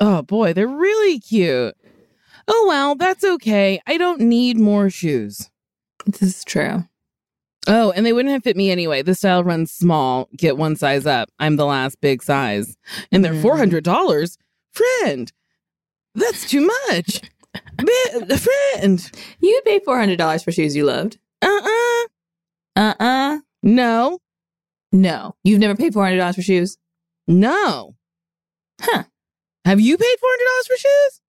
[0.00, 1.74] Oh boy, they're really cute.
[2.48, 3.80] Oh well, that's okay.
[3.86, 5.50] I don't need more shoes.
[6.06, 6.84] This is true.
[7.68, 9.02] Oh, and they wouldn't have fit me anyway.
[9.02, 11.30] The style runs small, get one size up.
[11.38, 12.76] I'm the last big size.
[13.12, 13.46] And they're mm-hmm.
[13.46, 14.36] $400.
[14.72, 15.30] Friend,
[16.14, 17.20] that's too much.
[17.76, 19.10] Bi- friend.
[19.40, 21.18] You'd pay $400 for shoes you loved.
[21.42, 22.06] Uh-uh.
[22.76, 23.38] Uh-uh.
[23.62, 24.18] No.
[24.90, 25.34] No.
[25.44, 26.78] You've never paid $400 for shoes?
[27.26, 27.94] No.
[28.80, 29.04] Huh.
[29.64, 31.20] Have you paid four hundred dollars for shoes?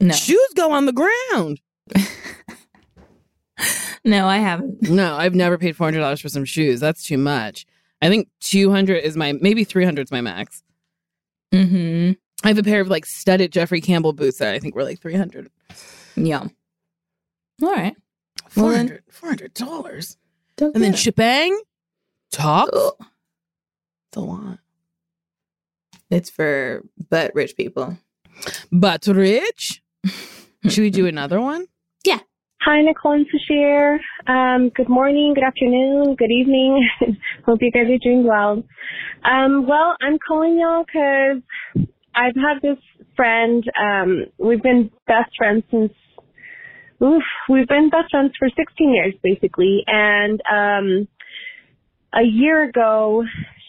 [0.00, 0.14] No.
[0.14, 1.60] Shoes go on the ground.
[4.04, 4.82] No, I haven't.
[4.90, 6.80] No, I've never paid four hundred dollars for some shoes.
[6.80, 7.64] That's too much.
[8.00, 10.64] I think two hundred is my maybe three hundred is my max.
[11.52, 12.12] Mm-hmm.
[12.44, 15.00] I have a pair of like studded Jeffrey Campbell boots that I think were like
[15.00, 15.50] three hundred.
[16.16, 16.48] Yeah.
[17.62, 17.94] All right.
[18.48, 20.16] 400 dollars.
[20.58, 20.74] $400.
[20.74, 20.98] And then it.
[20.98, 21.58] shebang.
[22.30, 22.70] Talk.
[22.72, 24.58] It's a lot.
[26.10, 27.96] It's for butt rich people.
[28.70, 29.82] But rich.
[30.68, 31.66] Should we do another one?
[32.64, 33.98] Hi, Nicole and Sasheer.
[34.28, 36.88] Um, good morning, good afternoon, good evening.
[37.44, 38.62] Hope you guys are doing well.
[39.24, 41.42] Um, well, I'm calling y'all because
[42.14, 42.78] I've had this
[43.16, 43.64] friend.
[43.76, 45.92] Um, we've been best friends since.
[47.02, 49.82] Oof, we've been best friends for 16 years, basically.
[49.88, 51.08] And um,
[52.14, 53.24] a year ago,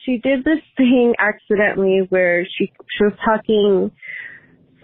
[0.06, 3.90] she did this thing accidentally where she she was talking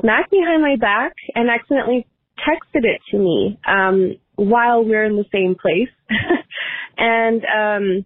[0.01, 2.07] smack behind my back and accidentally
[2.47, 5.89] texted it to me um while we are in the same place
[6.97, 8.05] and um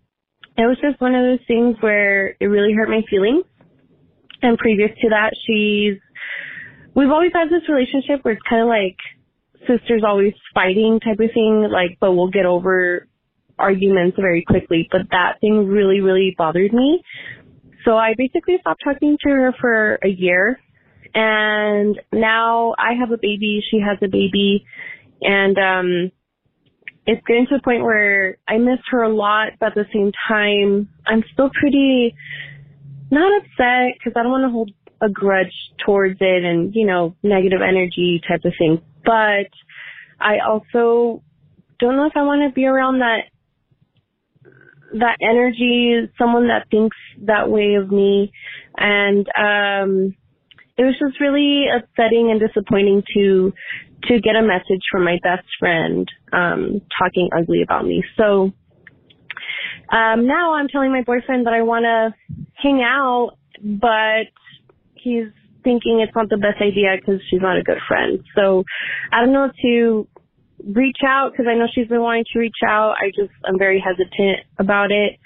[0.56, 3.46] it was just one of those things where it really hurt my feelings
[4.42, 6.00] and previous to that she's
[6.96, 8.98] we've always had this relationship where it's kind of like
[9.68, 13.08] sisters always fighting type of thing, like, but we'll get over
[13.58, 14.88] arguments very quickly.
[14.92, 17.02] But that thing really, really bothered me.
[17.86, 20.60] So I basically stopped talking to her for a year.
[21.16, 24.66] And now I have a baby, she has a baby,
[25.22, 26.12] and um
[27.06, 30.12] it's getting to the point where I miss her a lot, but at the same
[30.28, 32.16] time, I'm still pretty
[33.12, 35.54] not upset because I don't want to hold a grudge
[35.86, 38.82] towards it and, you know, negative energy type of thing.
[39.04, 39.52] But
[40.20, 41.22] I also
[41.80, 43.24] don't know if I want to be around that
[44.94, 48.32] that energy, someone that thinks that way of me.
[48.78, 50.16] And um
[50.78, 53.54] it was just really upsetting and disappointing to
[54.08, 58.04] to get a message from my best friend um talking ugly about me.
[58.18, 58.52] So
[59.92, 62.14] um now I'm telling my boyfriend that I want to
[62.56, 64.28] hang out, but
[64.96, 65.28] he's
[65.64, 68.20] thinking it's not the best idea because she's not a good friend.
[68.36, 68.64] So
[69.12, 70.08] I don't know to
[70.66, 72.96] reach out because I know she's been wanting to reach out.
[73.00, 75.20] I just I'm very hesitant about it.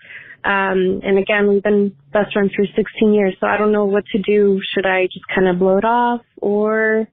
[0.48, 4.06] Um, and again, we've been best friends for 16 years, so I don't know what
[4.14, 4.62] to do.
[4.74, 7.06] Should I just kind of blow it off or,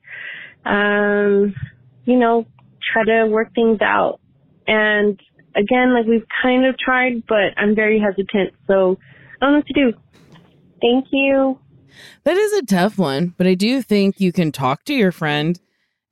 [0.64, 1.52] um,
[2.04, 2.46] you know,
[2.92, 4.20] try to work things out?
[4.68, 5.20] And
[5.56, 8.98] again, like we've kind of tried, but I'm very hesitant, so
[9.42, 9.92] I don't know what to do.
[10.80, 11.58] Thank you.
[12.22, 15.58] That is a tough one, but I do think you can talk to your friend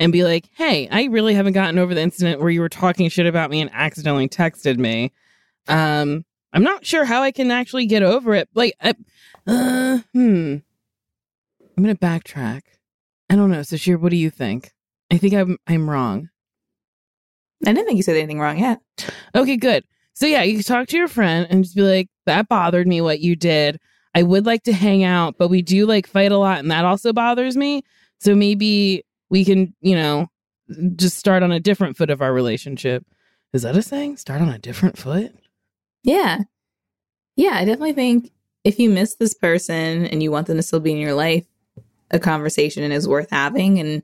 [0.01, 3.09] and be like, hey, I really haven't gotten over the incident where you were talking
[3.09, 5.12] shit about me and accidentally texted me.
[5.68, 8.48] Um, I'm not sure how I can actually get over it.
[8.55, 8.94] Like, I,
[9.46, 10.57] uh, hmm.
[11.76, 12.62] I'm gonna backtrack.
[13.30, 13.98] I don't know, Sasheer.
[13.98, 14.72] What do you think?
[15.11, 16.28] I think I'm I'm wrong.
[17.66, 18.80] I didn't think you said anything wrong yet.
[19.34, 19.84] Okay, good.
[20.14, 23.00] So yeah, you can talk to your friend and just be like, that bothered me
[23.00, 23.78] what you did.
[24.14, 26.84] I would like to hang out, but we do like fight a lot and that
[26.84, 27.82] also bothers me.
[28.20, 30.28] So maybe we can, you know,
[30.96, 33.07] just start on a different foot of our relationship.
[33.53, 34.18] Is that a saying?
[34.18, 35.34] Start on a different foot?
[36.05, 36.40] Yeah.
[37.36, 38.30] Yeah, I definitely think
[38.64, 41.46] if you miss this person and you want them to still be in your life,
[42.11, 44.03] a conversation is worth having and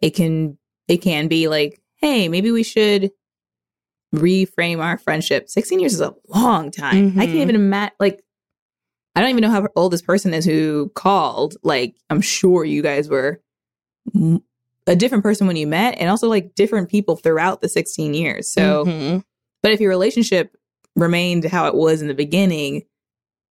[0.00, 0.58] it can
[0.88, 3.10] it can be like, hey, maybe we should
[4.14, 5.48] reframe our friendship.
[5.48, 7.12] 16 years is a long time.
[7.16, 7.42] I can't Mhm.
[7.42, 8.22] even imagine like
[9.14, 11.56] I don't even know how old this person is who called.
[11.62, 13.40] Like I'm sure you guys were
[14.14, 14.42] m-
[14.86, 18.50] a different person when you met and also like different people throughout the 16 years.
[18.52, 19.24] So Mhm.
[19.62, 20.56] but if your relationship
[20.96, 22.82] remained how it was in the beginning,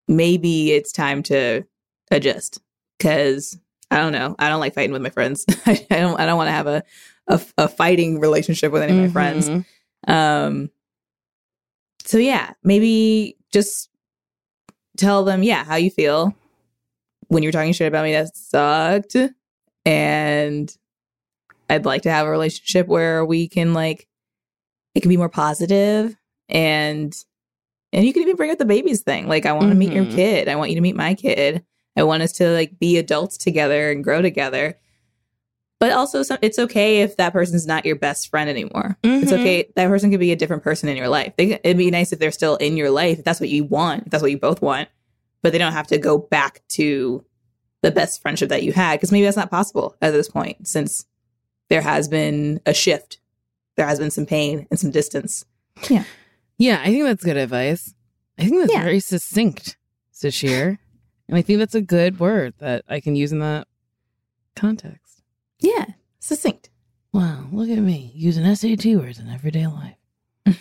[0.08, 1.62] maybe it's time to
[2.10, 2.60] adjust.
[2.98, 3.58] Cause
[3.90, 4.36] I don't know.
[4.38, 5.44] I don't like fighting with my friends.
[5.66, 6.82] I don't I don't want to have a,
[7.28, 9.48] a a fighting relationship with any of my friends.
[9.48, 9.64] Mhm.
[10.06, 10.70] Um
[12.04, 13.88] so yeah, maybe just
[14.96, 16.34] tell them, yeah, how you feel
[17.28, 19.16] when you're talking shit about me that sucked.
[19.86, 20.76] And
[21.68, 24.06] I'd like to have a relationship where we can like
[24.94, 26.16] it can be more positive
[26.48, 27.16] and
[27.92, 29.26] and you can even bring up the babies thing.
[29.28, 30.14] Like I want to meet your Mhm.
[30.14, 30.48] kid.
[30.48, 31.64] I want you to meet my kid.
[31.96, 34.78] I want us to like be adults together and grow together.
[35.80, 38.98] But also some, it's okay if that person's not your best friend anymore.
[39.02, 39.40] It's Mhm.
[39.40, 39.68] okay.
[39.76, 41.32] That person could be a different person in your life.
[41.38, 43.18] They, it'd be nice if they're still in your life.
[43.20, 44.04] If that's what you want.
[44.04, 44.88] If that's what you both want.
[45.42, 47.24] But they don't have to go back to
[47.82, 51.06] the best friendship that you had because maybe that's not possible at this point since
[51.70, 53.18] there has been a shift.
[53.78, 55.46] There has been some pain and some distance.
[55.88, 56.04] Yeah,
[56.60, 57.94] I think that's good advice.
[58.38, 58.82] I think that's Yeah.
[58.84, 59.76] very succinct,
[60.14, 60.78] Sasheer.
[61.28, 63.66] And I think that's a good word that I can use in that
[64.56, 65.22] context.
[65.60, 65.84] Yeah,
[66.18, 66.70] succinct.
[67.12, 69.96] Wow, look at me using SAT words in everyday life.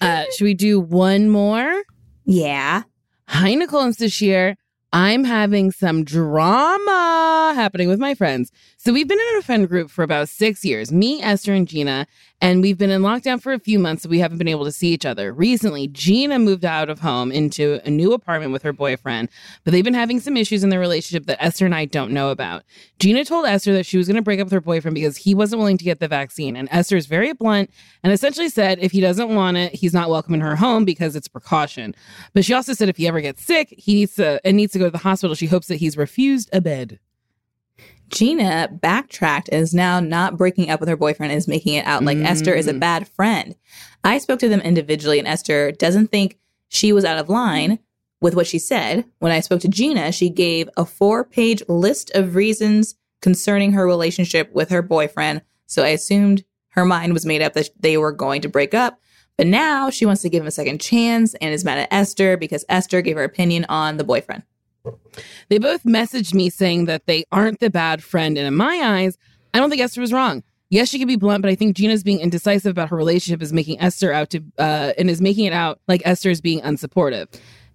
[0.00, 1.82] uh, should we do one more?
[2.24, 2.82] Yeah.
[3.28, 4.54] Hi, Nicole and Sasheer.
[4.92, 8.50] I'm having some drama happening with my friends.
[8.80, 12.06] So we've been in a friend group for about six years, me, Esther, and Gina,
[12.40, 14.70] and we've been in lockdown for a few months, so we haven't been able to
[14.70, 15.32] see each other.
[15.32, 19.30] Recently, Gina moved out of home into a new apartment with her boyfriend,
[19.64, 22.30] but they've been having some issues in their relationship that Esther and I don't know
[22.30, 22.62] about.
[23.00, 25.34] Gina told Esther that she was going to break up with her boyfriend because he
[25.34, 27.70] wasn't willing to get the vaccine, and Esther is very blunt
[28.04, 31.16] and essentially said if he doesn't want it, he's not welcome in her home because
[31.16, 31.96] it's precaution.
[32.32, 34.78] But she also said if he ever gets sick, he needs to and needs to
[34.78, 35.34] go to the hospital.
[35.34, 37.00] She hopes that he's refused a bed.
[38.08, 41.86] Gina backtracked and is now not breaking up with her boyfriend and is making it
[41.86, 42.80] out like Esther is a Mm.
[42.80, 43.54] bad friend.
[44.04, 46.38] I spoke to them individually, and Esther doesn't think
[46.68, 47.78] she was out of line
[48.20, 49.04] with what she said.
[49.18, 53.86] When I spoke to Gina, she gave a four page list of reasons concerning her
[53.86, 55.42] relationship with her boyfriend.
[55.66, 59.00] So I assumed her mind was made up that they were going to break up.
[59.36, 62.36] But now she wants to give him a second chance and is mad at Esther
[62.36, 64.42] because Esther gave her opinion on the boyfriend.
[65.48, 69.18] They both messaged me saying that they aren't the bad friend, and in my eyes,
[69.54, 70.42] I don't think Esther was wrong.
[70.70, 73.52] Yes, she could be blunt, but I think Gina's being indecisive about her relationship is
[73.52, 77.26] making Esther out to uh, and is making it out like Esther is being unsupportive.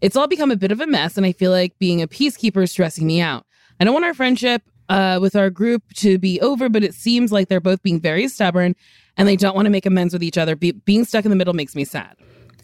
[0.01, 2.63] It's all become a bit of a mess, and I feel like being a peacekeeper
[2.63, 3.45] is stressing me out.
[3.79, 7.31] I don't want our friendship uh, with our group to be over, but it seems
[7.31, 8.75] like they're both being very stubborn
[9.17, 10.55] and they don't want to make amends with each other.
[10.55, 12.15] Be- being stuck in the middle makes me sad.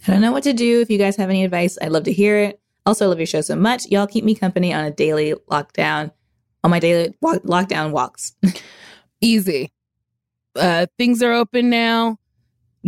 [0.08, 0.82] I don't know what to do.
[0.82, 2.60] If you guys have any advice, I'd love to hear it.
[2.90, 3.86] Also, love your show so much.
[3.92, 6.12] Y'all keep me company on a daily lockdown,
[6.64, 8.34] on my daily walk- lockdown walks.
[9.22, 9.72] Easy.
[10.56, 12.18] Uh, things are open now.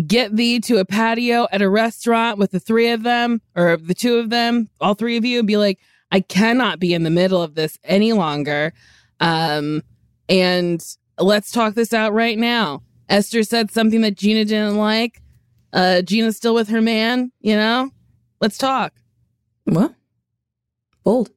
[0.08, 3.93] Get thee to a patio at a restaurant with the three of them or the
[3.93, 5.78] two of them, all three of you, and be like,
[6.12, 8.74] I cannot be in the middle of this any longer.
[9.20, 9.84] Um,
[10.28, 10.84] and
[11.20, 12.82] let's talk this out right now.
[13.08, 15.22] Esther said something that Gina didn't like.
[15.74, 17.91] Uh, Gina's still with her man, you know?
[18.39, 18.93] Let's talk.
[19.66, 19.93] What?
[21.03, 21.30] Bold.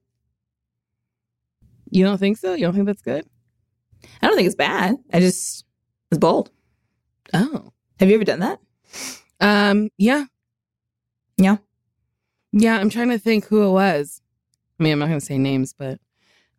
[1.90, 2.54] You don't think so?
[2.54, 3.26] You don't think that's good?
[4.20, 4.96] I don't think it's bad.
[5.12, 5.64] I just
[6.10, 6.50] it's bold.
[7.32, 7.72] Oh.
[8.00, 8.60] Have you ever done that?
[9.40, 10.24] Um, yeah.
[11.36, 11.56] Yeah.
[12.52, 14.20] Yeah, I'm trying to think who it was.
[14.78, 15.98] I mean, I'm not going to say names, but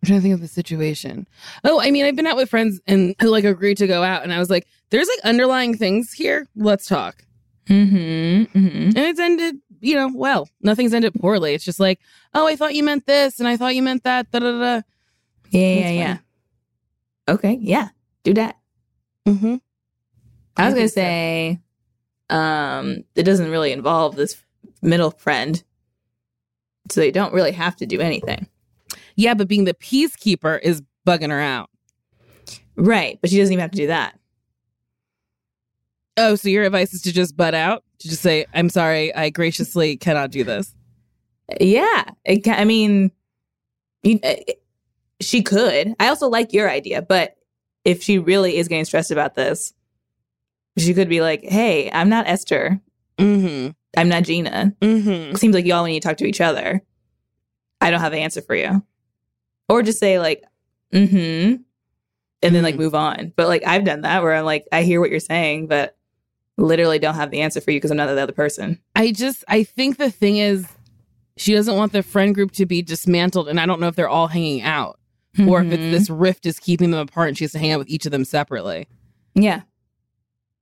[0.06, 1.28] I'm trying to think of the situation.
[1.64, 4.24] Oh, I mean, I've been out with friends and who like agreed to go out,
[4.24, 6.48] and I was like, "There's like underlying things here.
[6.56, 7.26] Let's talk."
[7.68, 8.58] Mm-hmm.
[8.58, 8.88] mm-hmm.
[8.88, 10.48] And it's ended, you know, well.
[10.62, 11.54] Nothing's ended poorly.
[11.54, 12.00] It's just like,
[12.34, 14.82] "Oh, I thought you meant this, and I thought you meant that." Da da da.
[15.52, 16.18] Yeah, yeah, yeah.
[17.28, 17.90] Okay, yeah.
[18.24, 18.58] Do that.
[19.28, 19.56] Mm-hmm.
[20.58, 20.94] I was gonna think so.
[20.96, 21.60] say,
[22.30, 24.42] um, it doesn't really involve this
[24.82, 25.64] middle friend,
[26.90, 28.48] so they don't really have to do anything,
[29.16, 31.70] Yeah, but being the peacekeeper is bugging her out.
[32.76, 33.18] right?
[33.22, 34.20] But she doesn't even have to do that.
[36.18, 37.84] Oh, so your advice is to just butt out?
[38.00, 40.74] To just say, I'm sorry, I graciously cannot do this.
[41.60, 43.12] Yeah, it ca- I mean,
[44.04, 44.36] you, uh,
[45.22, 45.94] she could.
[46.00, 47.36] I also like your idea, but
[47.84, 49.74] if she really is getting stressed about this,
[50.78, 52.82] she could be like, "Hey, I'm not Esther.
[53.18, 53.72] Mm-hmm.
[53.96, 54.76] I'm not Gina.
[54.82, 55.36] Mm-hmm.
[55.36, 56.82] It seems like y'all need to talk to each other.
[57.80, 58.84] I don't have an answer for you."
[59.70, 60.44] Or just say like,
[60.94, 61.62] "Mm-hmm,"
[62.42, 62.80] and then like Mhm.
[62.80, 63.32] move on.
[63.36, 65.96] But like I've done that where I'm like, I hear what you're saying, but
[66.58, 68.80] literally don't have the answer for you because I'm not the other person.
[68.96, 70.68] I just I think the thing is
[71.38, 74.10] she doesn't want the friend group to be dismantled and I don't know if they're
[74.10, 75.00] all hanging out
[75.48, 75.92] or if it's mm-hmm.
[75.92, 78.12] this rift is keeping them apart and she has to hang out with each of
[78.12, 78.88] them separately.
[79.34, 79.62] yeah.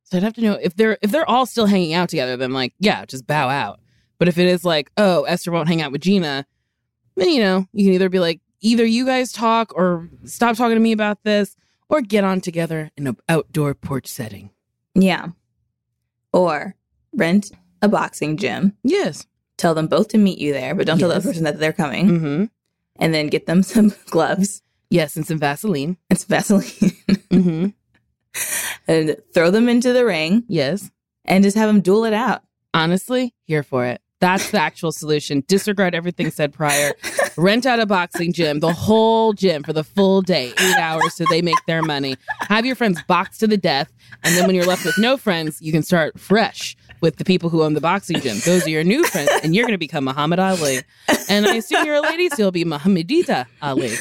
[0.05, 2.53] So I'd have to know if they're if they're all still hanging out together then
[2.53, 3.79] like yeah, just bow out.
[4.19, 6.45] But if it is like, oh, Esther won't hang out with Gina,
[7.15, 10.75] then you know, you can either be like either you guys talk or stop talking
[10.75, 11.55] to me about this
[11.89, 14.51] or get on together in an outdoor porch setting.
[14.95, 15.29] Yeah.
[16.34, 16.75] Or
[17.15, 18.75] rent a boxing gym.
[18.84, 19.27] Yes.
[19.57, 21.71] Tell them both to meet you there, but don't tell the other person that they're
[21.73, 22.07] coming.
[22.07, 22.49] Mhm.
[22.97, 25.97] And then get them some gloves Yes, and some Vaseline.
[26.09, 26.63] and some Vaseline
[27.31, 27.73] Mhm.
[28.88, 30.91] and throw them into the ring Yes.
[31.25, 32.43] and just have them duel it out.
[32.73, 34.01] Honestly, here for it.
[34.24, 35.43] That's the actual solution.
[35.49, 36.93] Disregard everything said prior.
[37.36, 41.26] Rent out a boxing gym, the whole gym for the full day, eight hours, so
[41.30, 42.15] they make their money.
[42.47, 43.91] Have your friends box to the death.
[44.24, 47.49] And then when you're left with no friends, you can start fresh with the people
[47.49, 48.38] who own the boxing gym.
[48.45, 50.84] Those are your new friends, and you're going to become Muhammad Ali.
[51.28, 53.91] And I assume you're a lady, so you'll be Muhammadita Ali.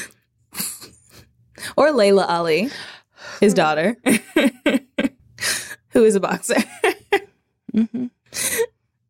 [1.75, 2.69] Or Laila Ali,
[3.41, 3.97] his daughter,
[5.89, 6.63] who is a boxer.
[7.73, 8.05] hmm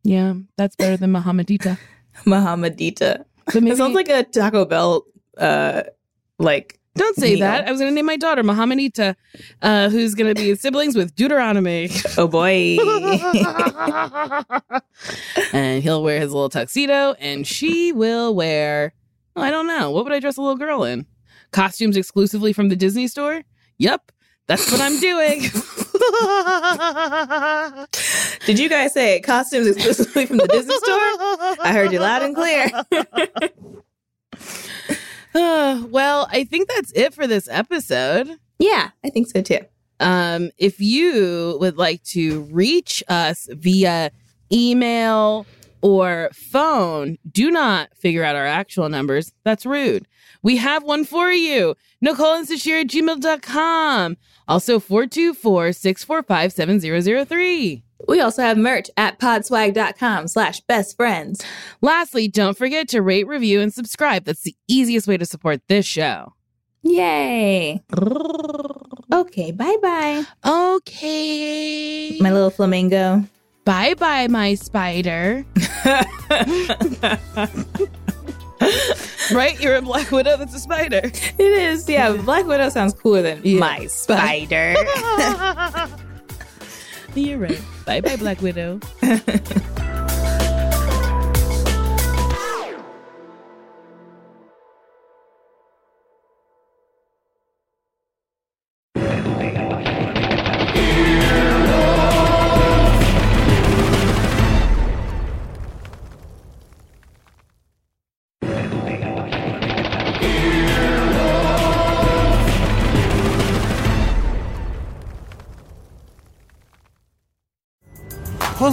[0.04, 1.78] Yeah, that's better than Muhammadita.
[2.26, 3.24] Muhammadita.
[3.46, 5.04] But maybe, It sounds like a Taco Bell,
[5.38, 5.82] uh,
[6.38, 7.40] like, don't say meal.
[7.40, 7.66] that.
[7.66, 9.16] I was going to name my daughter Muhammadita,
[9.62, 11.90] uh, who's going to be siblings with Deuteronomy.
[12.18, 12.76] oh boy.
[15.52, 18.94] and he'll wear his little tuxedo, and she will wear,
[19.34, 21.04] oh, I don't know, what would I dress a little girl in?
[21.50, 23.42] Costumes exclusively from the Disney store?
[23.78, 24.12] Yep,
[24.46, 25.40] that's what I'm doing.
[28.46, 30.98] Did you guys say costumes exclusively from the Disney store?
[31.64, 32.68] I heard you loud and clear.
[35.34, 38.38] Uh, well, I think that's it for this episode.
[38.58, 39.60] yeah, I think so too.
[40.00, 44.10] Um, if you would like to reach us via
[44.52, 45.46] email
[45.84, 49.32] or phone, do not figure out our actual numbers.
[49.44, 50.08] That's rude.
[50.42, 51.74] We have one for you.
[52.00, 54.16] Nicole and Sasheer at gmail.com.
[54.48, 57.82] Also 424 645 7003.
[58.08, 61.44] We also have merch at podswag.com slash best friends.
[61.82, 64.24] Lastly, don't forget to rate, review, and subscribe.
[64.24, 66.32] That's the easiest way to support this show.
[66.82, 67.82] Yay.
[69.12, 70.24] Okay, bye bye.
[70.46, 72.18] Okay.
[72.20, 73.24] My little flamingo.
[73.64, 75.44] Bye bye, my spider.
[79.32, 79.60] right?
[79.60, 81.00] You're a Black Widow that's a spider.
[81.04, 82.12] It is, yeah.
[82.12, 83.60] Black Widow sounds cooler than Yeah.
[83.60, 84.74] my spider.
[87.14, 87.60] You're right.
[87.86, 88.80] Bye bye, Black Widow.